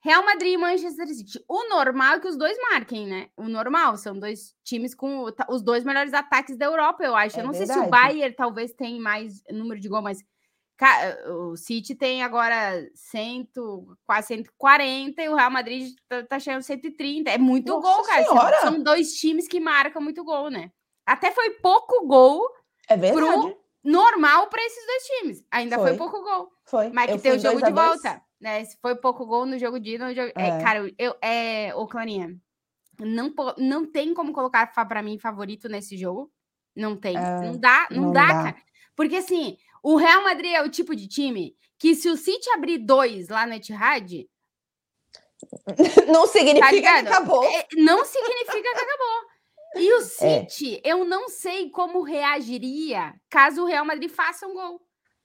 [0.00, 1.44] Real Madrid e Manchester City.
[1.48, 3.28] O normal é que os dois marquem, né?
[3.36, 7.36] O normal são dois times com os dois melhores ataques da Europa, eu acho.
[7.36, 7.72] É eu não verdade.
[7.72, 10.18] sei se o Bayern talvez tem mais número de gol, mas
[11.26, 13.50] o City tem agora 100,
[14.06, 17.30] quase 140 e o Real Madrid tá, tá chegando 130.
[17.30, 18.24] É muito Nossa gol, cara.
[18.24, 18.60] Senhora.
[18.60, 20.70] São dois times que marcam muito gol, né?
[21.04, 22.40] Até foi pouco gol.
[22.88, 23.26] É verdade.
[23.26, 25.44] Pro normal para esses dois times.
[25.50, 26.52] Ainda foi, foi pouco gol.
[26.64, 26.90] Foi.
[26.90, 28.22] Mas que tem o jogo de volta.
[28.40, 28.64] Né?
[28.64, 30.32] Se foi pouco gol no jogo de no jogo...
[30.36, 30.48] É.
[30.48, 32.36] É, cara, eu, é, ô Clarinha,
[32.98, 36.30] não, não tem como colocar para mim favorito nesse jogo.
[36.74, 37.16] Não tem.
[37.16, 38.56] É, não dá, não, não dá, dá, cara.
[38.94, 42.78] Porque assim, o Real Madrid é o tipo de time que se o City abrir
[42.78, 44.28] dois lá no Etihad,
[46.08, 47.44] não significa tá que acabou.
[47.44, 49.28] É, não significa que acabou.
[49.76, 50.02] E o é.
[50.02, 50.92] City, é.
[50.92, 54.80] eu não sei como reagiria caso o Real Madrid faça um gol.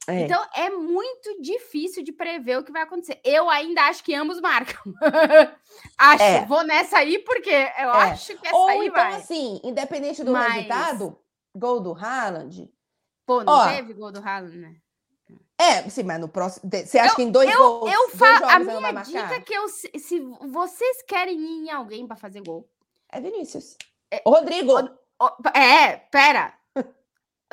[0.08, 0.22] É.
[0.22, 3.22] Então é muito difícil de prever o que vai acontecer.
[3.24, 4.94] Eu ainda acho que ambos marcam.
[5.98, 6.46] acho, é.
[6.46, 8.12] vou nessa aí porque eu é.
[8.12, 9.16] acho que essa Ou aí então, vai.
[9.16, 10.54] assim, independente do Mas...
[10.54, 11.18] resultado,
[11.56, 12.70] gol do Haaland.
[13.26, 14.76] Pô, não Ó, teve gol do Haaland, né?
[15.58, 16.70] É, sim, mas no próximo.
[16.70, 17.92] Você acha eu, que em dois eu, gols?
[17.92, 22.18] Eu falo, a minha dica é que eu, se vocês querem ir em alguém para
[22.18, 22.68] fazer gol,
[23.10, 23.78] é Vinícius.
[24.12, 24.74] É, Rodrigo!
[25.56, 26.54] É, pera.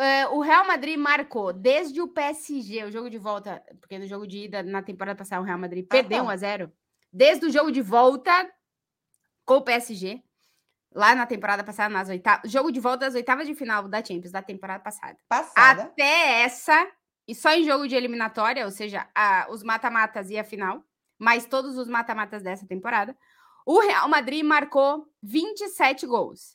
[0.00, 4.26] É, o Real Madrid marcou desde o PSG, o jogo de volta, porque no jogo
[4.26, 6.26] de ida na temporada passada o Real Madrid perdeu ah, tá.
[6.26, 6.72] 1 a 0.
[7.12, 8.50] Desde o jogo de volta
[9.44, 10.22] com o PSG,
[10.94, 12.50] lá na temporada passada, nas oitavas.
[12.50, 15.18] Jogo de volta das oitavas de final da Champions, da temporada passada.
[15.28, 15.82] Passada.
[15.82, 16.90] Até essa,
[17.28, 20.82] e só em jogo de eliminatória, ou seja, a, os mata-matas e a final,
[21.18, 23.16] mais todos os mata-matas dessa temporada,
[23.66, 26.54] o Real Madrid marcou 27 gols.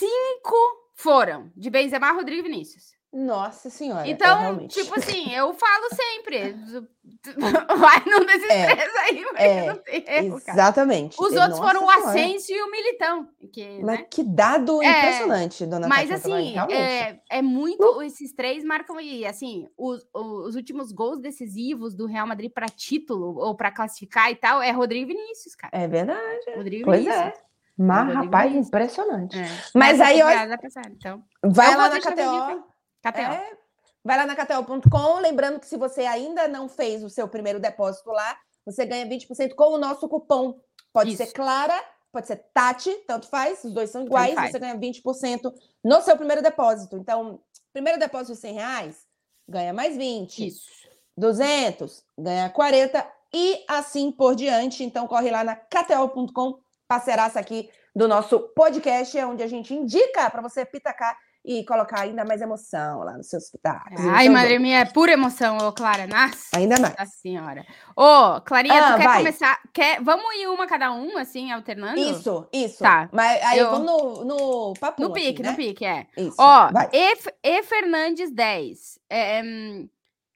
[0.00, 0.52] 25
[0.94, 2.94] foram de Benzema, Rodrigo e Vinícius.
[3.12, 4.08] Nossa senhora.
[4.08, 6.56] É então, é tipo assim, eu falo sempre.
[7.78, 11.14] Vai num desses é, três aí, mas é, não tem erro, Exatamente.
[11.14, 13.28] Os outros Nossa foram o Ascenso e o Militão.
[13.52, 14.06] Que, mas né?
[14.10, 17.84] que dado é, impressionante, dona Mas assim, é, é, muito.
[17.84, 18.02] Uh.
[18.02, 19.24] Esses três marcam aí.
[19.24, 24.34] Assim, os, os últimos gols decisivos do Real Madrid para título ou para classificar e
[24.34, 25.70] tal é Rodrigo Vinícius, cara.
[25.72, 26.50] É verdade.
[26.56, 27.26] Rodrigo pois Vinícius.
[27.26, 27.43] é.
[27.76, 29.38] Mas, rapaz, impressionante.
[29.38, 29.46] É.
[29.74, 30.58] Mas aí, olha.
[30.90, 32.64] Então, vai lá na KTO.
[33.02, 33.20] KTO.
[33.20, 33.56] É,
[34.04, 35.18] vai lá na KTO.com.
[35.18, 39.54] Lembrando que se você ainda não fez o seu primeiro depósito lá, você ganha 20%
[39.54, 40.58] com o nosso cupom.
[40.92, 41.24] Pode Isso.
[41.24, 41.74] ser Clara,
[42.12, 45.52] pode ser Tati, tanto faz, os dois são iguais, você ganha 20%
[45.82, 46.96] no seu primeiro depósito.
[46.96, 47.40] Então,
[47.72, 49.06] primeiro depósito de 100 reais,
[49.48, 50.46] ganha mais 20.
[50.46, 50.70] Isso.
[51.16, 54.84] 200, ganha 40 e assim por diante.
[54.84, 56.58] Então, corre lá na KTO.com,
[56.94, 62.00] parceiraça aqui do nosso podcast, é onde a gente indica para você pitacar e colocar
[62.00, 64.00] ainda mais emoção lá nos seus espetáculos.
[64.06, 66.06] Ai, madre minha, é pura emoção, ô Clara.
[66.06, 66.94] Nossa, ainda mais.
[66.96, 67.66] Nossa senhora.
[67.96, 69.18] Ô, Clarinha, ah, tu quer vai.
[69.18, 69.60] começar?
[69.72, 70.02] Quer...
[70.02, 71.98] Vamos ir uma cada um, assim, alternando?
[71.98, 72.78] Isso, isso.
[72.78, 73.10] Tá.
[73.12, 73.70] Mas aí eu...
[73.70, 75.02] vamos no, no papo.
[75.02, 75.50] No pique, né?
[75.50, 76.06] no pique, é.
[76.16, 76.36] Isso.
[76.38, 78.98] Ó, e, e Fernandes 10.
[79.10, 79.88] É, hum,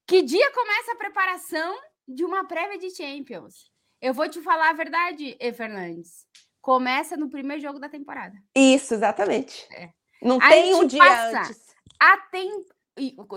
[0.07, 3.71] que dia começa a preparação de uma prévia de Champions?
[4.01, 6.27] Eu vou te falar a verdade, E Fernandes.
[6.69, 8.37] Começa no primeiro jogo da temporada.
[8.55, 9.67] Isso, exatamente.
[9.73, 9.89] É.
[10.21, 11.59] Não a tem um dia antes.
[11.99, 12.63] A tem...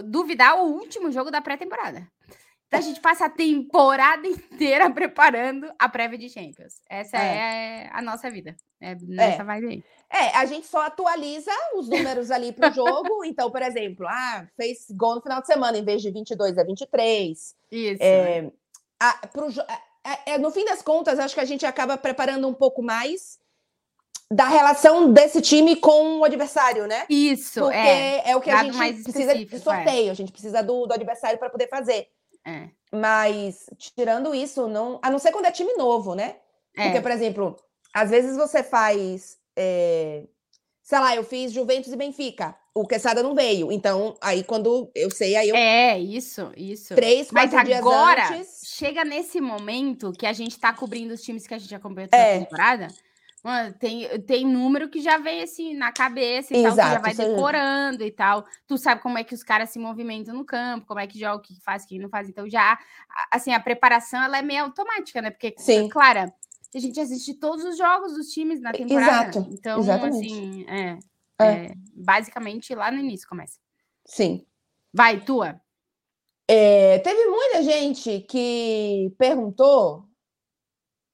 [0.04, 2.06] Duvidar o último jogo da pré-temporada.
[2.68, 6.82] Então a gente passa a temporada inteira preparando a prévia de Champions.
[6.90, 8.54] Essa é, é a nossa vida.
[8.82, 9.46] É nessa é.
[9.46, 9.84] vibe aí.
[10.10, 13.24] É, a gente só atualiza os números ali para o jogo.
[13.24, 16.66] Então, por exemplo, ah, fez gol no final de semana, em vez de 22 é
[16.66, 17.56] 23.
[17.72, 18.04] Isso.
[18.04, 18.52] É, né?
[19.00, 19.48] a, pro,
[20.04, 23.40] é, é, no fim das contas, acho que a gente acaba preparando um pouco mais
[24.32, 27.06] da relação desse time com o adversário, né?
[27.10, 28.32] Isso, Porque é.
[28.32, 29.60] é o que a gente precisa de é.
[29.60, 30.12] sorteio, é.
[30.12, 32.08] a gente precisa do, do adversário para poder fazer.
[32.46, 32.70] É.
[32.92, 36.38] Mas, tirando isso, não, a não ser quando é time novo, né?
[36.76, 36.86] É.
[36.86, 37.58] Porque, por exemplo,
[37.94, 39.38] às vezes você faz.
[39.56, 40.24] É,
[40.82, 42.56] sei lá, eu fiz Juventus e Benfica.
[42.74, 43.70] O Quesada não veio.
[43.70, 45.56] Então, aí quando eu sei, aí eu.
[45.56, 46.96] É, isso, isso.
[46.96, 48.61] Três, quatro Mas agora, antes...
[48.82, 52.24] chega nesse momento que a gente tá cobrindo os times que a gente acompanhou toda
[52.24, 52.40] é.
[52.40, 52.88] temporada.
[53.44, 57.00] Mano, tem, tem número que já vem assim na cabeça e Exato, tal, que já
[57.00, 58.44] vai decorando e tal.
[58.68, 61.38] Tu sabe como é que os caras se movimentam no campo, como é que joga,
[61.38, 62.28] o que faz, o que não faz.
[62.28, 62.78] Então, já,
[63.32, 65.30] assim, a preparação ela é meio automática, né?
[65.30, 65.88] Porque, Sim.
[65.88, 66.34] Clara,
[66.74, 69.30] a gente assiste todos os jogos dos times na temporada.
[69.30, 69.50] Exato.
[69.52, 70.26] Então, Exatamente.
[70.26, 71.00] assim, é,
[71.40, 71.46] é.
[71.46, 73.60] é, basicamente lá no início começa.
[74.06, 74.46] Sim.
[74.94, 75.60] Vai, tua.
[76.54, 80.06] É, teve muita gente que perguntou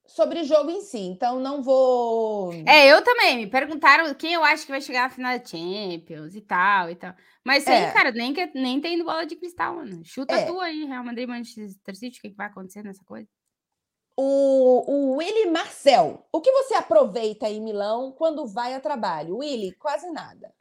[0.08, 2.52] sobre o jogo em si, então não vou.
[2.66, 3.38] É, eu também.
[3.38, 6.96] Me perguntaram quem eu acho que vai chegar na final da Champions e tal e
[6.96, 7.14] tal.
[7.46, 7.86] Mas isso é.
[7.86, 10.02] aí, cara, nem, que, nem tem bola de cristal, mano.
[10.04, 10.46] Chuta é.
[10.46, 13.30] tu aí, Real Madrid, Manchester City, o que, que vai acontecer nessa coisa?
[14.18, 19.38] O, o Willy Marcel, o que você aproveita em Milão quando vai a trabalho?
[19.38, 20.52] Willy, quase nada.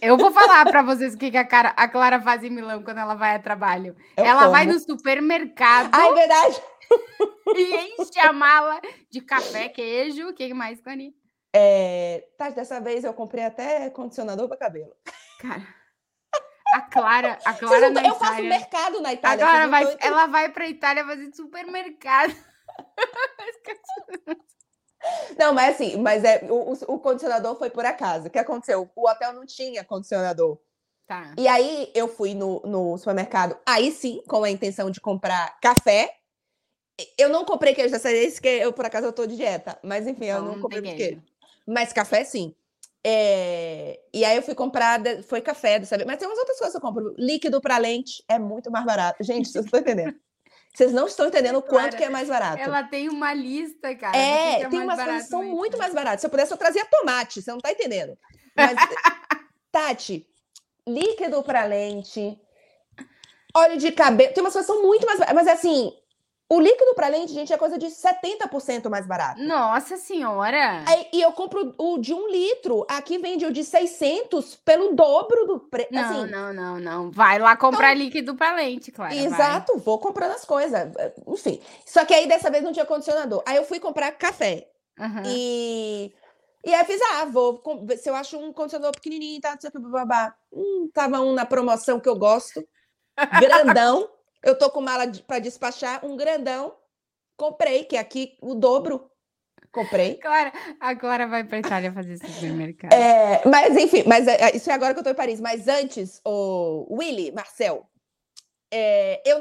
[0.00, 2.82] Eu vou falar para vocês o que, que a, cara, a, Clara faz em Milão
[2.82, 3.96] quando ela vai a trabalho.
[4.16, 4.52] Eu ela como.
[4.52, 5.90] vai no supermercado.
[5.92, 6.62] Ah, é verdade.
[7.56, 10.28] e enche a mala de café, queijo.
[10.28, 11.12] O que mais, Clarinha?
[11.56, 14.92] É, tá, dessa vez eu comprei até condicionador para cabelo.
[15.40, 15.64] Cara,
[16.74, 18.16] a Clara, a Clara não, na eu Itália.
[18.16, 19.46] Eu faço mercado na Itália.
[19.46, 22.34] Agora vai, ela vai para Itália fazer supermercado.
[25.38, 28.26] Não, mas assim, mas é o, o, condicionador foi por acaso.
[28.26, 28.88] O que aconteceu?
[28.94, 30.58] O hotel não tinha condicionador.
[31.06, 31.34] Tá.
[31.36, 36.14] E aí eu fui no, no supermercado, aí sim, com a intenção de comprar café.
[37.18, 39.78] Eu não comprei queijo dessa vez, porque eu, por acaso, eu tô de dieta.
[39.82, 41.22] Mas enfim, eu não, não comprei queijo.
[41.66, 42.54] Mas café, sim.
[43.04, 44.00] É...
[44.14, 45.90] E aí eu fui comprar, foi café vez.
[46.06, 47.14] Mas tem umas outras coisas que eu compro.
[47.18, 49.22] Líquido para lente é muito mais barato.
[49.22, 50.16] Gente, vocês estão entendendo.
[50.74, 52.60] Vocês não estão entendendo o quanto que é mais barato.
[52.60, 54.16] Ela tem uma lista, cara.
[54.16, 56.20] É, é tem umas coisas que são muito mais baratas.
[56.20, 58.18] Se eu pudesse, eu trazia tomate, você não está entendendo.
[58.56, 58.76] Mas,
[59.70, 60.26] Tati,
[60.84, 62.36] líquido para lente,
[63.54, 64.34] óleo de cabelo.
[64.34, 65.44] Tem umas coisas que são muito mais baratas.
[65.44, 65.92] Mas assim,
[66.48, 69.42] O líquido para lente, gente, é coisa de 70% mais barato.
[69.42, 70.84] Nossa senhora!
[71.12, 72.84] E eu compro o de um litro.
[72.88, 75.88] Aqui vende o de 600 pelo dobro do preço.
[75.90, 77.10] Não, assim, não, não, não.
[77.10, 79.14] Vai lá comprar então, líquido para lente, claro.
[79.14, 79.82] Exato, vai.
[79.82, 80.92] vou comprando as coisas.
[81.26, 81.60] Enfim.
[81.86, 83.42] Só que aí dessa vez não tinha condicionador.
[83.46, 84.68] Aí eu fui comprar café.
[84.98, 85.22] Uhum.
[85.26, 86.12] E.
[86.66, 89.56] E aí fiz, ah, vou ver se eu acho um condicionador pequenininho, tá?
[89.74, 90.34] Babá.
[90.52, 92.66] Hum, tava um na promoção que eu gosto.
[93.40, 94.08] Grandão.
[94.44, 96.76] Eu tô com mala para despachar, um grandão.
[97.36, 99.10] Comprei, que é aqui o dobro.
[99.72, 100.16] Comprei.
[100.16, 102.92] Clara, a Clara vai para Itália fazer supermercado.
[102.92, 105.40] É, mas enfim, mas é, é, isso é agora que eu tô em Paris.
[105.40, 107.88] Mas antes, o Willy, Marcel,
[108.70, 109.40] é, eu,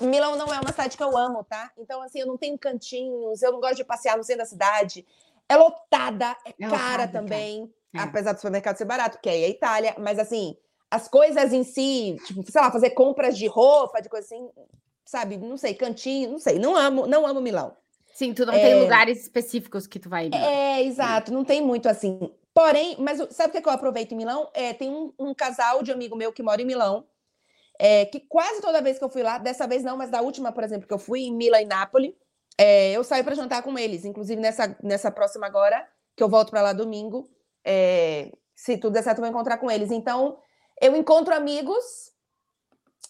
[0.00, 1.72] Milão não é uma cidade que eu amo, tá?
[1.76, 5.04] Então, assim, eu não tenho cantinhos, eu não gosto de passear no centro da cidade.
[5.48, 8.08] É lotada, é, é cara lotada, também, cara.
[8.08, 10.56] apesar do supermercado ser barato, que é a Itália, mas assim,
[10.90, 14.48] as coisas em si, tipo, sei lá, fazer compras de roupa, de coisa assim,
[15.04, 15.36] sabe?
[15.36, 16.58] Não sei, cantinho, não sei.
[16.58, 17.76] Não amo, não amo Milão.
[18.14, 18.60] Sim, tu não é...
[18.60, 20.30] tem lugares específicos que tu vai.
[20.32, 22.18] É, exato, não tem muito assim.
[22.54, 24.48] Porém, mas sabe o que eu aproveito em Milão?
[24.54, 27.06] É, tem um, um casal de amigo meu que mora em Milão,
[27.78, 30.50] é, que quase toda vez que eu fui lá, dessa vez não, mas da última,
[30.50, 32.14] por exemplo, que eu fui em Milão e Nápoles,
[32.58, 34.04] é, eu saio para jantar com eles.
[34.04, 37.28] Inclusive nessa, nessa próxima agora, que eu volto para lá domingo,
[37.62, 39.90] é, se tudo der certo, eu vou encontrar com eles.
[39.90, 40.38] Então,
[40.80, 42.12] eu encontro amigos.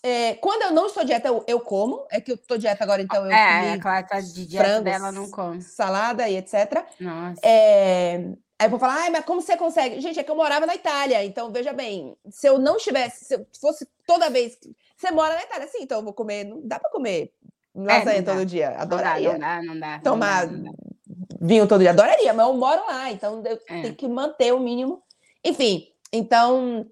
[0.03, 2.07] É, quando eu não estou dieta, eu, eu, como.
[2.11, 4.85] É que eu estou dieta agora, então eu É, a Clara tá de dieta frangos,
[4.85, 5.61] dela, não come.
[5.63, 6.85] Salada e etc.
[7.01, 7.41] Nossa.
[7.43, 8.17] É,
[8.59, 10.01] aí eu vou falar, ai, mas como você consegue?
[10.01, 13.35] Gente, é que eu morava na Itália, então veja bem, se eu não estivesse, se
[13.35, 14.57] eu fosse toda vez.
[14.97, 16.45] Você mora na Itália, sim, então eu vou comer.
[16.45, 17.33] Não dá para comer
[17.75, 18.71] lasanha é, todo dia.
[18.71, 19.33] Adoraria.
[19.33, 19.99] Não dá, não dá.
[20.01, 21.37] Tomar não dá, não dá.
[21.41, 21.91] vinho todo dia.
[21.91, 23.83] Adoraria, mas eu moro lá, então eu é.
[23.83, 25.03] tenho que manter o mínimo.
[25.45, 26.87] Enfim, então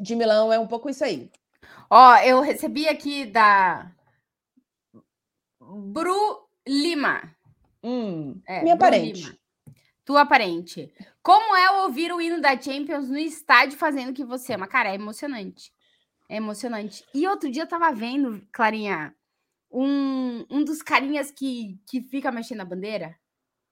[0.00, 1.30] de Milão é um pouco isso aí.
[1.90, 3.92] Ó, eu recebi aqui da
[5.60, 7.34] Bru Lima.
[7.82, 9.22] Hum, é, minha parente.
[9.22, 9.38] Lima.
[10.04, 10.92] Tua parente.
[11.22, 14.66] Como é ouvir o hino da Champions no estádio fazendo o que você ama?
[14.66, 15.72] Cara, é emocionante.
[16.28, 17.04] É emocionante.
[17.14, 19.14] E outro dia eu tava vendo, Clarinha,
[19.70, 23.16] um, um dos carinhas que, que fica mexendo a bandeira.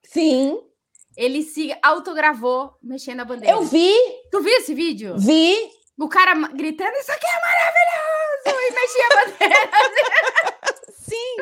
[0.05, 0.61] Sim.
[1.17, 3.55] Ele se autogravou mexendo a bandeira.
[3.55, 3.93] Eu vi!
[4.31, 5.17] Tu viu esse vídeo?
[5.17, 5.78] Vi!
[5.99, 8.59] O cara gritando, isso aqui é maravilhoso!
[8.61, 9.71] E mexia a bandeira.
[10.93, 11.35] Sim!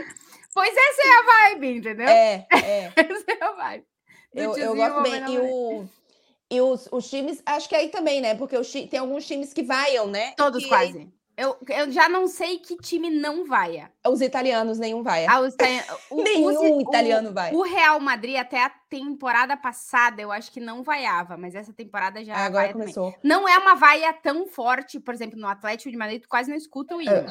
[0.53, 2.07] Pois essa é a vibe, entendeu?
[2.07, 2.91] É, é.
[2.95, 3.85] essa é a vibe.
[4.33, 5.33] Eu, eu gosto bem.
[5.33, 5.87] E, o,
[6.49, 8.33] e os, os times, acho que aí também, né?
[8.33, 10.33] Porque os, tem alguns times que vaiam, né?
[10.35, 10.97] Todos quase.
[10.97, 13.87] Aí, eu, eu já não sei que time não vai.
[14.07, 15.27] Os italianos, nenhum vai.
[15.27, 15.53] Ah, os
[16.09, 17.53] o, nenhum o, italiano vai.
[17.53, 22.25] O Real Madrid, até a temporada passada, eu acho que não vaiava, mas essa temporada
[22.25, 22.35] já.
[22.35, 23.11] Ah, agora começou.
[23.11, 23.19] Também.
[23.23, 26.57] Não é uma vaia tão forte, por exemplo, no Atlético de Madrid, tu quase não
[26.57, 27.25] escuta o hino.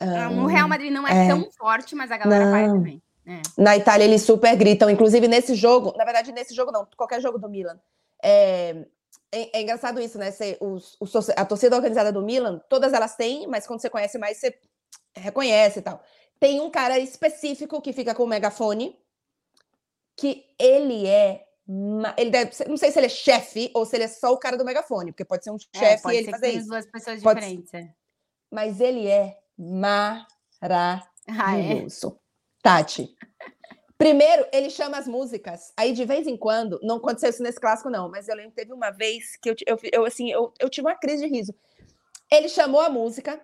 [0.00, 2.50] Uh, no Real Madrid não é, é, tão forte, mas a galera não.
[2.52, 3.02] vai também.
[3.26, 3.40] É.
[3.58, 7.38] Na Itália eles super gritam, inclusive nesse jogo, na verdade, nesse jogo não, qualquer jogo
[7.38, 7.80] do Milan.
[8.22, 8.86] É,
[9.34, 10.30] é, é, engraçado isso, né?
[10.30, 14.16] Você, os, os, a torcida organizada do Milan, todas elas têm, mas quando você conhece
[14.18, 14.58] mais, você
[15.16, 16.02] reconhece e tal.
[16.38, 18.98] Tem um cara específico que fica com o megafone,
[20.16, 21.44] que ele é.
[22.18, 24.56] Ele deve, não sei se ele é chefe ou se ele é só o cara
[24.56, 26.68] do megafone, porque pode ser um é, chefe é, e ele fazer isso.
[26.68, 27.72] duas pessoas pode diferentes.
[27.72, 27.94] É.
[28.50, 31.04] Mas ele é maravilhoso.
[31.26, 31.86] Ah, é?
[32.62, 33.14] Tati,
[33.96, 35.72] Primeiro, ele chama as músicas.
[35.76, 38.56] Aí, de vez em quando, não aconteceu isso nesse clássico, não, mas eu lembro que
[38.56, 41.54] teve uma vez que eu, eu, eu assim, eu, eu tive uma crise de riso.
[42.30, 43.40] Ele chamou a música,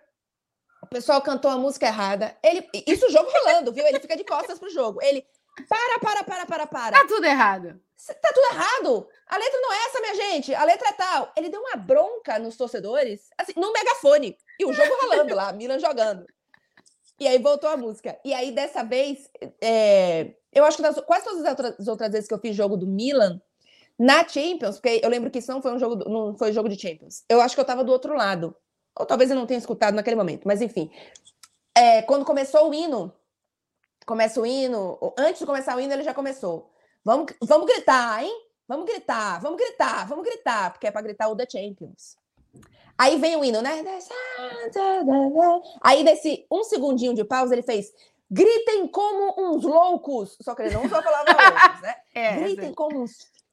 [0.82, 2.36] o pessoal cantou a música errada.
[2.42, 3.86] Ele, isso o jogo rolando, viu?
[3.86, 5.00] Ele fica de costas pro jogo.
[5.02, 5.24] Ele,
[5.68, 6.98] para, para, para, para, para.
[6.98, 7.80] Tá tudo errado.
[8.06, 9.08] Tá tudo errado.
[9.28, 10.54] A letra não é essa, minha gente.
[10.54, 11.32] A letra é tal.
[11.36, 14.36] Ele deu uma bronca nos torcedores, assim, num megafone.
[14.58, 16.26] E o jogo rolando lá, Milan jogando.
[17.18, 18.18] E aí voltou a música.
[18.24, 19.30] E aí, dessa vez,
[19.60, 22.56] é, eu acho que nas, quase todas as outras, as outras, vezes que eu fiz
[22.56, 23.40] jogo do Milan,
[23.98, 26.80] na Champions, porque eu lembro que isso não foi um jogo, não foi jogo de
[26.80, 27.24] Champions.
[27.28, 28.56] Eu acho que eu tava do outro lado.
[28.98, 30.90] Ou talvez eu não tenha escutado naquele momento, mas enfim.
[31.76, 33.12] É, quando começou o hino,
[34.06, 36.70] começa o hino, antes de começar o hino, ele já começou.
[37.04, 38.46] Vamos, vamos gritar, hein?
[38.66, 42.16] Vamos gritar, vamos gritar, vamos gritar, porque é para gritar o The Champions.
[43.00, 43.82] Aí vem o hino, né?
[45.80, 47.90] Aí, desse um segundinho de pausa, ele fez:
[48.30, 50.36] gritem como uns loucos.
[50.40, 51.94] Só que ele não usou a palavra loucos, né?
[52.14, 52.74] É, gritem sim.
[52.74, 53.12] como uns.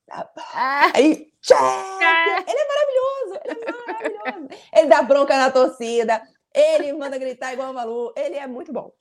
[0.10, 0.92] Ah.
[0.96, 2.44] Aí, ah.
[2.48, 4.64] ele é maravilhoso, ele é maravilhoso.
[4.74, 6.22] ele dá bronca na torcida,
[6.54, 8.92] ele manda gritar igual o Malu, ele é muito bom.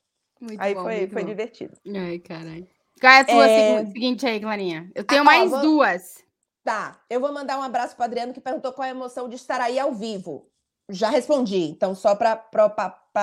[0.41, 1.29] Muito aí bom, foi, foi bom.
[1.29, 1.75] divertido.
[1.95, 2.69] Ai, caralho.
[3.01, 3.87] Qual é a tua é...
[3.87, 4.91] seguinte aí, Clarinha?
[4.95, 5.61] Eu tenho ah, mais vou...
[5.61, 6.25] duas.
[6.65, 9.37] Tá, eu vou mandar um abraço para Adriano que perguntou qual é a emoção de
[9.37, 10.51] estar aí ao vivo.
[10.89, 12.37] Já respondi, então só para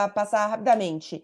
[0.09, 1.23] passar rapidamente.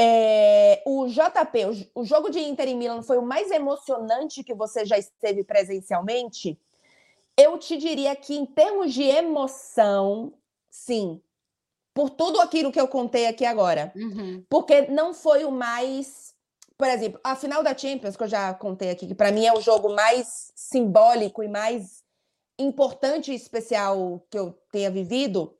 [0.00, 4.54] É, o JP, o, o, jogo de Inter e Milan foi o mais emocionante que
[4.54, 6.56] você já esteve presencialmente?
[7.36, 10.32] Eu te diria que, em termos de emoção,
[10.70, 11.20] sim.
[11.92, 13.92] Por tudo aquilo que eu contei aqui agora.
[13.96, 14.44] Uhum.
[14.48, 16.32] Porque não foi o mais.
[16.76, 19.52] Por exemplo, a final da Champions, que eu já contei aqui, que para mim é
[19.52, 22.04] o jogo mais simbólico e mais
[22.56, 25.58] importante e especial que eu tenha vivido.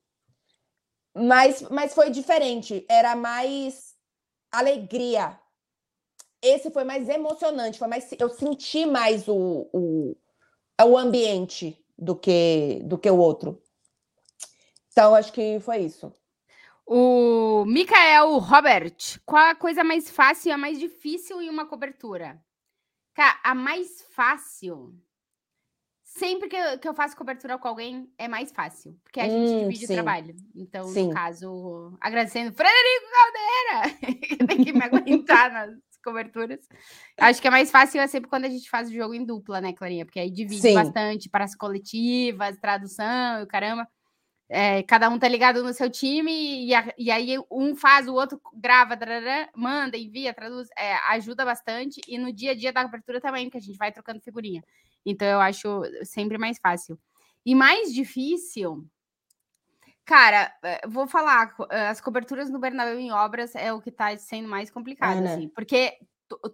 [1.13, 2.87] Mas, mas foi diferente.
[2.89, 3.98] Era mais
[4.51, 5.39] alegria.
[6.41, 10.17] Esse foi mais emocionante, foi mais eu senti mais o, o,
[10.85, 13.61] o ambiente do que do que o outro.
[14.93, 16.13] Então acho que foi isso.
[16.87, 22.43] O Mikael Robert, qual a coisa mais fácil e a mais difícil em uma cobertura?
[23.13, 24.95] Cara, a mais fácil
[26.09, 29.51] sempre que eu, que eu faço cobertura com alguém, é mais fácil, porque a gente
[29.51, 29.93] hum, divide sim.
[29.93, 30.35] o trabalho.
[30.55, 31.09] Então, sim.
[31.09, 33.97] no caso, agradecendo Frederico Caldeira,
[34.27, 35.71] que tem que me aguentar nas
[36.03, 36.67] coberturas.
[37.19, 39.61] Acho que é mais fácil é sempre quando a gente faz o jogo em dupla,
[39.61, 40.07] né, Clarinha?
[40.07, 40.75] Porque aí divide sim.
[40.75, 43.87] bastante para as coletivas, tradução e o caramba.
[44.51, 46.33] É, cada um tá ligado no seu time
[46.65, 48.99] e, a, e aí um faz, o outro grava,
[49.55, 52.01] manda, envia, traduz, é, ajuda bastante.
[52.09, 54.65] E no dia a dia da cobertura também, que a gente vai trocando figurinha.
[55.05, 56.99] Então eu acho sempre mais fácil.
[57.45, 58.87] E mais difícil,
[60.05, 64.17] cara, eh, vou falar, eh, as coberturas no Bernabéu em obras é o que está
[64.17, 65.35] sendo mais complicado, é, né?
[65.35, 65.99] assim, porque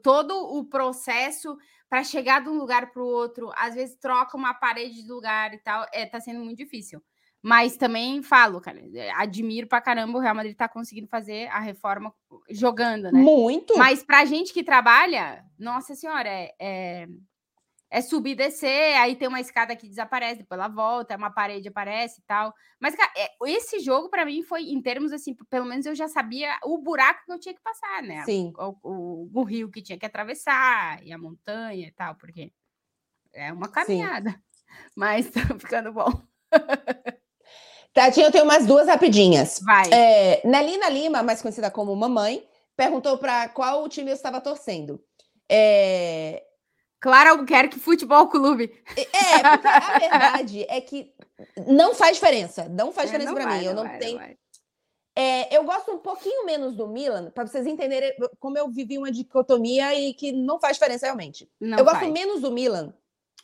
[0.03, 1.57] todo o processo
[1.89, 5.53] para chegar de um lugar para o outro, às vezes troca uma parede de lugar
[5.55, 7.03] e tal, é, tá sendo muito difícil.
[7.43, 11.61] Mas também falo, cara, eh, admiro pra caramba o Real Madrid tá conseguindo fazer a
[11.61, 12.15] reforma
[12.51, 13.21] jogando, né?
[13.21, 13.77] Muito.
[13.77, 17.09] Mas pra gente que trabalha, nossa senhora, é, é
[17.95, 21.69] é subir e descer, aí tem uma escada que desaparece, depois ela volta, uma parede
[21.69, 22.53] aparece e tal.
[22.81, 26.09] Mas, cara, é, esse jogo, para mim, foi, em termos assim, pelo menos eu já
[26.09, 28.25] sabia o buraco que eu tinha que passar, né?
[28.25, 28.53] Sim.
[28.59, 32.53] O, o, o rio que tinha que atravessar, e a montanha e tal, porque
[33.33, 34.31] é uma caminhada.
[34.31, 34.37] Sim.
[34.97, 36.11] Mas tá ficando bom.
[37.93, 39.61] Tatinha, eu tenho umas duas rapidinhas.
[39.65, 39.89] Vai.
[39.93, 42.45] É, Nelina Lima, mais conhecida como Mamãe,
[42.77, 45.01] perguntou para qual time eu estava torcendo.
[45.49, 46.43] É,
[47.05, 48.73] Clara Albuquerque Futebol Clube.
[48.97, 51.13] É, porque a verdade é que
[51.67, 52.67] não faz diferença.
[52.67, 53.63] Não faz é, diferença para mim.
[53.63, 54.19] Eu não, vai, tenho.
[54.19, 54.27] Não
[55.15, 59.13] é, eu gosto um pouquinho menos do Milan, para vocês entenderem como eu vivi uma
[59.13, 61.47] dicotomia e que não faz diferença realmente.
[61.61, 61.99] Não eu faz.
[61.99, 62.95] gosto menos do Milan,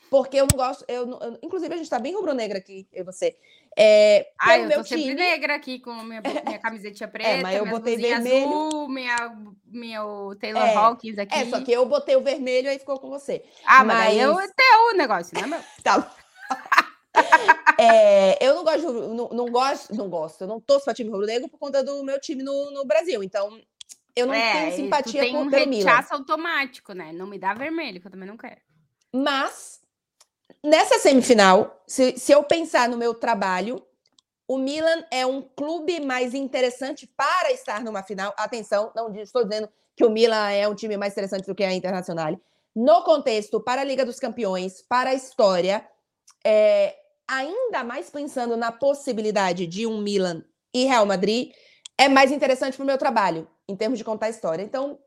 [0.08, 0.82] porque eu não gosto.
[0.88, 3.36] Eu, eu inclusive, a gente está bem rubro-negra aqui, eu e você.
[3.78, 5.02] É, ah, eu meu tô time...
[5.02, 8.48] sempre negra aqui com minha, minha camisetinha preta, é, mas eu botei vermelho.
[8.48, 9.16] Azul, minha,
[9.64, 11.34] meu Taylor é, Hawkins aqui.
[11.34, 13.44] É, só que eu botei o vermelho e ficou com você.
[13.64, 15.60] Ah, mas, mas eu teu o negócio, né, meu?
[15.82, 16.14] tá.
[17.78, 21.48] é, eu não gosto, não, não, gosto, não gosto, eu não torço para time rubro-negro
[21.48, 23.60] por conta do meu time no, no Brasil, então
[24.14, 27.12] eu não é, tenho simpatia tem com um o rechaço automático, né?
[27.12, 28.60] Não me dá vermelho, que eu também não quero.
[29.12, 29.79] Mas
[30.64, 33.84] nessa semifinal, se, se eu pensar no meu trabalho,
[34.48, 38.34] o Milan é um clube mais interessante para estar numa final.
[38.36, 41.72] Atenção, não estou dizendo que o Milan é um time mais interessante do que a
[41.72, 42.36] Internacional.
[42.74, 45.88] No contexto, para a Liga dos Campeões, para a história,
[46.44, 46.96] é,
[47.28, 50.44] ainda mais pensando na possibilidade de um Milan
[50.74, 51.52] e Real Madrid,
[51.96, 54.62] é mais interessante para o meu trabalho, em termos de contar a história.
[54.62, 54.98] Então,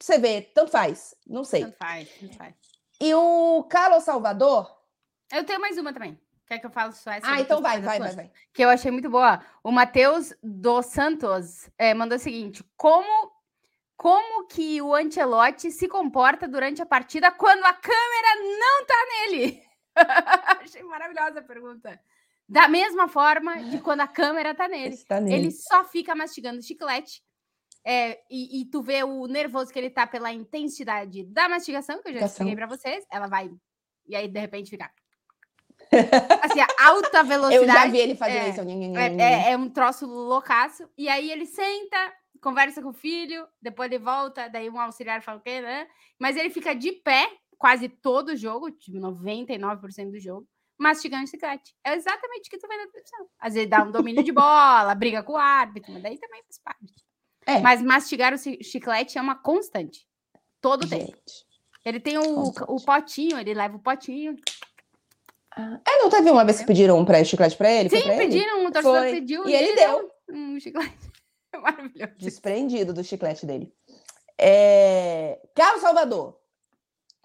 [0.00, 1.62] você vê, tanto faz, não sei.
[1.64, 2.54] Tanto faz, tanto faz.
[3.00, 4.75] E o Carlos Salvador,
[5.32, 6.18] eu tenho mais uma também.
[6.46, 7.28] Quer que eu fale só essa?
[7.28, 8.30] Ah, então vai, vai, vai, vai.
[8.52, 9.44] Que eu achei muito boa.
[9.64, 13.32] O Matheus dos Santos é, mandou o seguinte: como,
[13.96, 19.62] como que o Ancelotti se comporta durante a partida quando a câmera não tá nele?
[20.62, 22.00] achei maravilhosa a pergunta.
[22.48, 24.96] Da mesma forma de quando a câmera tá nele.
[24.98, 25.34] Tá nele.
[25.34, 27.24] Ele só fica mastigando chiclete.
[27.84, 32.08] É, e, e, tu vê o nervoso que ele tá pela intensidade da mastigação, que
[32.08, 33.04] eu já expliquei para vocês.
[33.10, 33.50] Ela vai.
[34.06, 34.90] E aí, de repente, fica
[36.42, 37.68] Assim, a alta velocidade.
[37.68, 38.60] Eu já vi ele fazendo é, isso.
[38.98, 40.88] É, é, é, um troço loucaço.
[40.96, 45.38] E aí ele senta, conversa com o filho, depois ele volta, daí um auxiliar fala
[45.38, 45.86] o quê, né?
[46.18, 50.46] Mas ele fica de pé quase todo o jogo, tipo 99% do jogo,
[50.78, 51.74] mastigando chiclete.
[51.84, 53.26] É exatamente o que tu vê na televisão.
[53.38, 56.58] Às vezes dá um domínio de bola, briga com o árbitro, mas daí também faz
[56.62, 57.06] parte.
[57.46, 57.60] É.
[57.60, 60.06] Mas mastigar o chiclete é uma constante.
[60.60, 61.16] Todo o tempo.
[61.84, 64.34] Ele tem o, o potinho, ele leva o potinho,
[65.56, 67.88] é, não teve uma vez que pediram um pré chiclete para ele?
[67.88, 68.66] Sim, pra pediram, ele?
[68.66, 69.12] um torcedor Foi.
[69.12, 69.48] pediu.
[69.48, 70.10] E, ele, deu.
[70.30, 70.96] Um chiclete.
[71.56, 72.12] Maravilhoso.
[72.18, 73.72] Desprendido do chiclete dele.
[74.38, 75.40] É...
[75.54, 76.38] Carlos Salvador.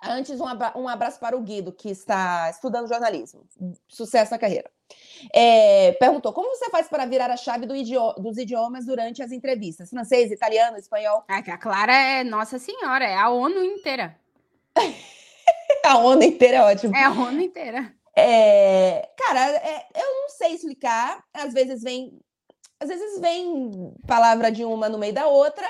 [0.04, 3.46] Antes, um, abra um abraço para o Guido, que está estudando jornalismo.
[3.88, 4.72] Sucesso na carreira.
[5.34, 9.32] É, perguntou como você faz para virar a chave do idioma, dos idiomas durante as
[9.32, 9.90] entrevistas?
[9.90, 11.24] Francês, italiano, espanhol?
[11.28, 14.18] Ah, a Clara é Nossa Senhora, é a ONU inteira.
[15.86, 16.96] a ONU inteira é ótimo.
[16.96, 17.94] É a ONU inteira.
[18.16, 21.24] É, cara, é, eu não sei explicar.
[21.34, 22.20] Às vezes vem,
[22.80, 25.68] às vezes vem palavra de uma no meio da outra.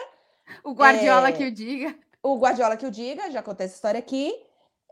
[0.64, 1.96] O Guardiola é, que o diga.
[2.24, 4.34] O Guardiola que o diga, já contei essa história aqui.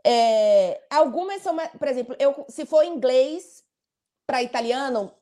[0.04, 3.62] É, algumas são, por exemplo, eu, se for inglês
[4.26, 5.12] para italiano,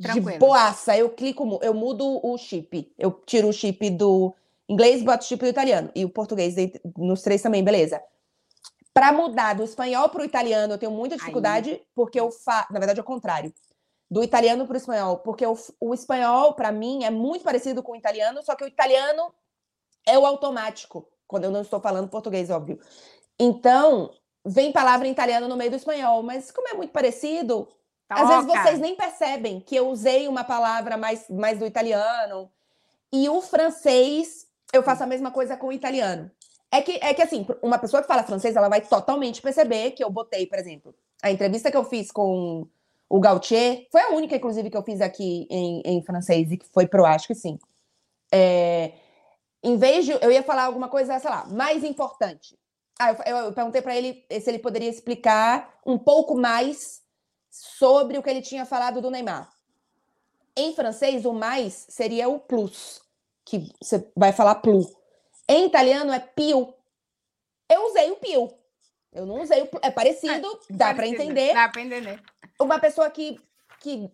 [0.00, 0.32] Tranquilo.
[0.32, 2.92] de boaça, eu clico, eu mudo o chip.
[2.96, 4.34] Eu tiro o chip do
[4.68, 5.90] inglês, boto o chip do italiano.
[5.94, 6.54] E o português
[6.96, 8.00] nos três também, beleza.
[8.98, 11.82] Para mudar do espanhol para o italiano, eu tenho muita dificuldade, Aí.
[11.94, 12.72] porque eu faço.
[12.72, 13.54] Na verdade, é o contrário.
[14.10, 15.18] Do italiano para o espanhol.
[15.18, 18.66] Porque o, o espanhol, para mim, é muito parecido com o italiano, só que o
[18.66, 19.32] italiano
[20.04, 22.80] é o automático, quando eu não estou falando português, óbvio.
[23.38, 24.10] Então,
[24.44, 27.68] vem palavra em italiano no meio do espanhol, mas como é muito parecido,
[28.08, 28.20] Toca.
[28.20, 32.50] às vezes vocês nem percebem que eu usei uma palavra mais, mais do italiano.
[33.12, 36.28] E o francês, eu faço a mesma coisa com o italiano.
[36.70, 40.04] É que, é que assim, uma pessoa que fala francês, ela vai totalmente perceber que
[40.04, 42.66] eu botei, por exemplo, a entrevista que eu fiz com
[43.08, 46.66] o Gautier, foi a única, inclusive, que eu fiz aqui em, em francês e que
[46.66, 47.58] foi pro acho que sim.
[48.30, 48.92] É,
[49.62, 52.58] em vez de eu ia falar alguma coisa, sei lá, mais importante.
[53.00, 57.00] Ah, eu, eu perguntei para ele se ele poderia explicar um pouco mais
[57.50, 59.50] sobre o que ele tinha falado do Neymar.
[60.56, 63.00] Em francês, o mais seria o plus,
[63.44, 64.97] que você vai falar plus.
[65.48, 66.72] Em italiano é più.
[67.70, 68.50] Eu usei o più.
[69.12, 71.54] Eu não usei o É parecido, é, dá para entender.
[71.54, 72.22] Dá para entender.
[72.60, 73.40] Uma pessoa que,
[73.80, 74.10] que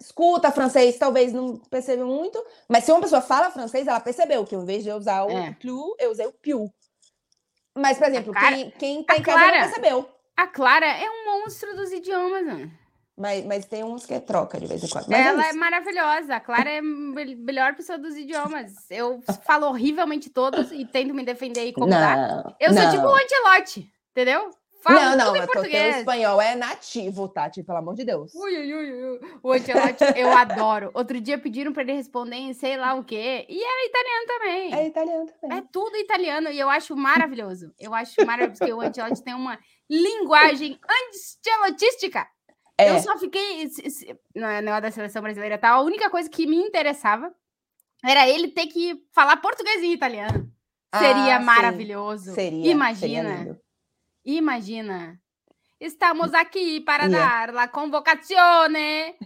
[0.00, 4.56] escuta francês talvez não perceba muito, mas se uma pessoa fala francês, ela percebeu que
[4.56, 5.52] em vez de eu usar o é.
[5.52, 6.72] plu, eu usei o più.
[7.76, 10.10] Mas, por exemplo, Cara, quem, quem tá em casa Clara, não percebeu.
[10.36, 12.70] A Clara é um monstro dos idiomas, né?
[13.20, 15.06] Mas, mas tem uns que é troca de vez em quando.
[15.08, 16.36] Mas é ela é, é, maravilhosa.
[16.36, 18.72] A Clara é a melhor pessoa dos idiomas.
[18.90, 21.74] Eu falo horrivelmente todos e tento me defender e.
[21.76, 22.90] Não, eu sou não.
[22.90, 24.50] tipo o Antelote, entendeu?
[24.82, 28.34] Falo não, não, mas o teu espanhol é nativo, Tati, pelo amor de Deus.
[28.34, 29.20] Ui, ui, ui, ui.
[29.42, 30.90] O Antelote eu adoro.
[30.94, 33.44] Outro dia pediram para ele responder em sei lá o quê.
[33.46, 34.74] E era italiano também.
[34.74, 35.58] É italiano também.
[35.58, 37.70] É tudo italiano e eu acho maravilhoso.
[37.78, 39.58] Eu acho maravilhoso porque o Antelote tem uma
[39.90, 40.80] linguagem
[41.12, 42.26] ancelotística.
[42.80, 42.90] É.
[42.90, 43.68] Eu só fiquei.
[44.34, 45.80] Não é negócio da seleção brasileira tal.
[45.80, 47.32] A única coisa que me interessava
[48.04, 50.50] era ele ter que falar português e italiano.
[50.96, 52.32] Seria ah, maravilhoso.
[52.34, 52.70] Seria.
[52.70, 53.36] Imagina.
[53.36, 53.60] Seria
[54.24, 55.20] imagina.
[55.80, 57.46] Estamos aqui para yeah.
[57.46, 59.16] dar a convocazione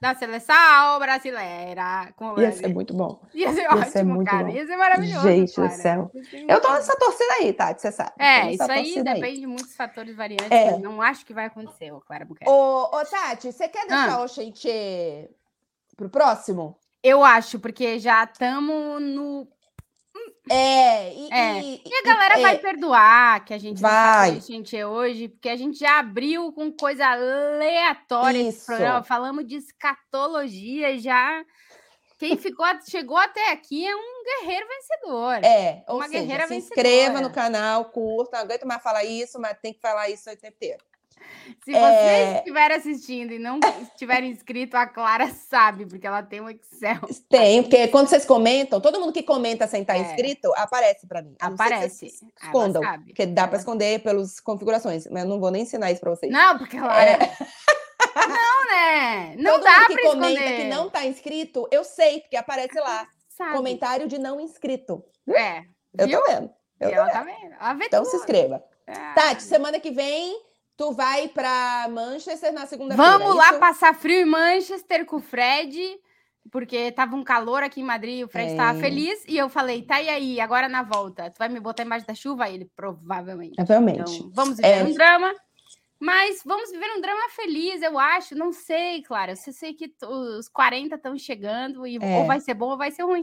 [0.00, 2.12] da seleção brasileira.
[2.16, 3.22] Com Ia ser muito bom.
[3.32, 4.44] Ia ser Ia ótimo, ser muito cara.
[4.44, 4.50] Bom.
[4.50, 5.28] Ia ser maravilhoso.
[5.28, 6.10] Gente do céu.
[6.48, 8.12] Eu tô nessa torcida aí, Tati, você sabe.
[8.18, 9.40] É, isso aí depende aí.
[9.40, 10.50] de muitos fatores variantes.
[10.50, 10.78] É.
[10.78, 12.50] Não acho que vai acontecer, ô Clara Buquerque.
[12.50, 14.24] Ô, ô, Tati, você quer deixar ah.
[14.24, 15.30] o Xenchê
[15.96, 16.76] pro próximo?
[17.02, 19.46] Eu acho, porque já estamos no
[20.50, 21.60] é, e, é.
[21.62, 24.30] e, e a galera e, vai é, perdoar que a gente vai.
[24.32, 28.48] a gente é hoje, porque a gente já abriu com coisa aleatória Isso.
[28.48, 29.02] esse programa.
[29.02, 31.44] Falamos de escatologia já.
[32.18, 35.44] Quem ficou, chegou até aqui é um guerreiro vencedor.
[35.44, 36.80] É, uma seja, guerreira se vencedora.
[36.80, 40.36] inscreva no canal, curta, não aguento mais falar isso, mas tem que falar isso o
[40.36, 40.84] tempo inteiro.
[41.64, 42.36] Se vocês é...
[42.38, 47.00] estiverem assistindo e não estiverem inscrito, a Clara sabe, porque ela tem um Excel.
[47.28, 50.00] Tem, porque quando vocês comentam, todo mundo que comenta sem estar é.
[50.00, 51.34] inscrito, aparece para mim.
[51.40, 52.06] Aparece.
[52.42, 56.10] Escondam, porque dá para esconder pelas configurações, mas eu não vou nem ensinar isso para
[56.10, 56.32] vocês.
[56.32, 57.18] Não, porque ela é...
[58.16, 59.34] Não, né?
[59.36, 60.34] Não todo dá para esconder.
[60.34, 63.06] comenta que não está inscrito, eu sei, porque aparece lá.
[63.28, 63.56] Sabe.
[63.56, 65.04] Comentário de não inscrito.
[65.28, 65.64] É.
[65.98, 66.50] Eu tô vendo.
[66.80, 67.84] Eu tô ela tá vendo.
[67.84, 68.10] Então tudo.
[68.10, 68.62] se inscreva.
[68.86, 69.14] Ah.
[69.14, 70.38] Tati, semana que vem
[70.76, 73.18] Tu vai para Manchester na segunda-feira.
[73.18, 75.78] Vamos lá passar frio em Manchester com o Fred,
[76.50, 78.80] porque tava um calor aqui em Madrid, o Fred estava é.
[78.80, 82.06] feliz e eu falei: "Tá e aí, agora na volta, tu vai me botar embaixo
[82.06, 83.54] da chuva?" ele provavelmente.
[83.54, 84.16] Provavelmente.
[84.16, 84.84] Então, vamos viver é.
[84.84, 85.32] um drama.
[86.00, 88.34] Mas vamos viver um drama feliz, eu acho.
[88.34, 89.30] Não sei, claro.
[89.30, 92.18] Eu sei que os 40 estão chegando e é.
[92.18, 93.22] ou vai ser bom ou vai ser ruim.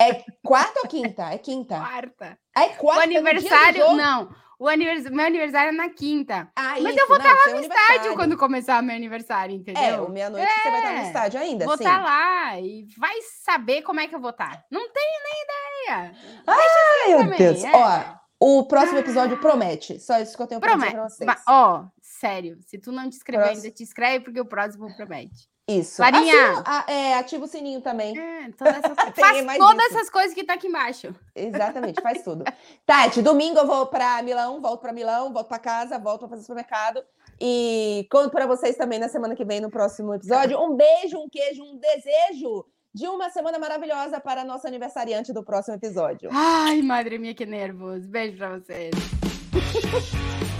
[0.00, 1.32] É quarta ou quinta?
[1.32, 1.76] É quinta.
[1.78, 2.38] Quarta.
[2.56, 3.00] É quarta.
[3.00, 4.30] O aniversário, não.
[4.62, 5.10] O anivers...
[5.10, 6.48] Meu aniversário é na quinta.
[6.54, 10.06] Ah, Mas isso, eu vou estar lá no estádio quando começar meu aniversário, entendeu?
[10.06, 11.64] É, meia-noite é, você vai estar no é, estádio ainda.
[11.64, 14.64] Vou estar lá e vai saber como é que eu vou estar.
[14.70, 16.14] Não tenho nem ideia.
[16.46, 17.64] Ai, meu Deus.
[17.64, 17.72] É.
[17.74, 19.40] Ó, o próximo episódio ah.
[19.40, 19.98] promete.
[19.98, 20.92] Só isso que eu tenho pra promete.
[20.92, 21.44] dizer pra vocês.
[21.48, 22.56] Ó, sério.
[22.64, 25.50] Se tu não te inscrever ainda, te inscreve, porque o próximo promete.
[25.68, 25.96] Isso.
[25.96, 26.62] Clarinha.
[26.88, 28.18] é, ativa o sininho também.
[28.18, 29.96] É, todas essas, faz todas isso.
[29.96, 31.14] essas coisas que tá aqui embaixo.
[31.34, 32.44] Exatamente, faz tudo.
[32.84, 36.42] Tati, domingo eu vou para Milão, volto para Milão, volto para casa, volto para fazer
[36.42, 37.02] supermercado.
[37.40, 40.60] E conto para vocês também na semana que vem, no próximo episódio.
[40.60, 45.42] Um beijo, um queijo, um desejo de uma semana maravilhosa para a nossa aniversariante do
[45.42, 46.28] próximo episódio.
[46.32, 48.06] Ai, madre minha, que nervos.
[48.06, 48.92] Beijo para vocês.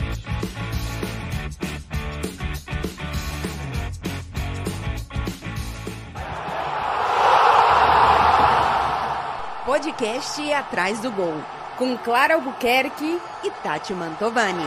[9.82, 11.34] Podcast Atrás do Gol,
[11.76, 14.62] com Clara Albuquerque e Tati Mantovani.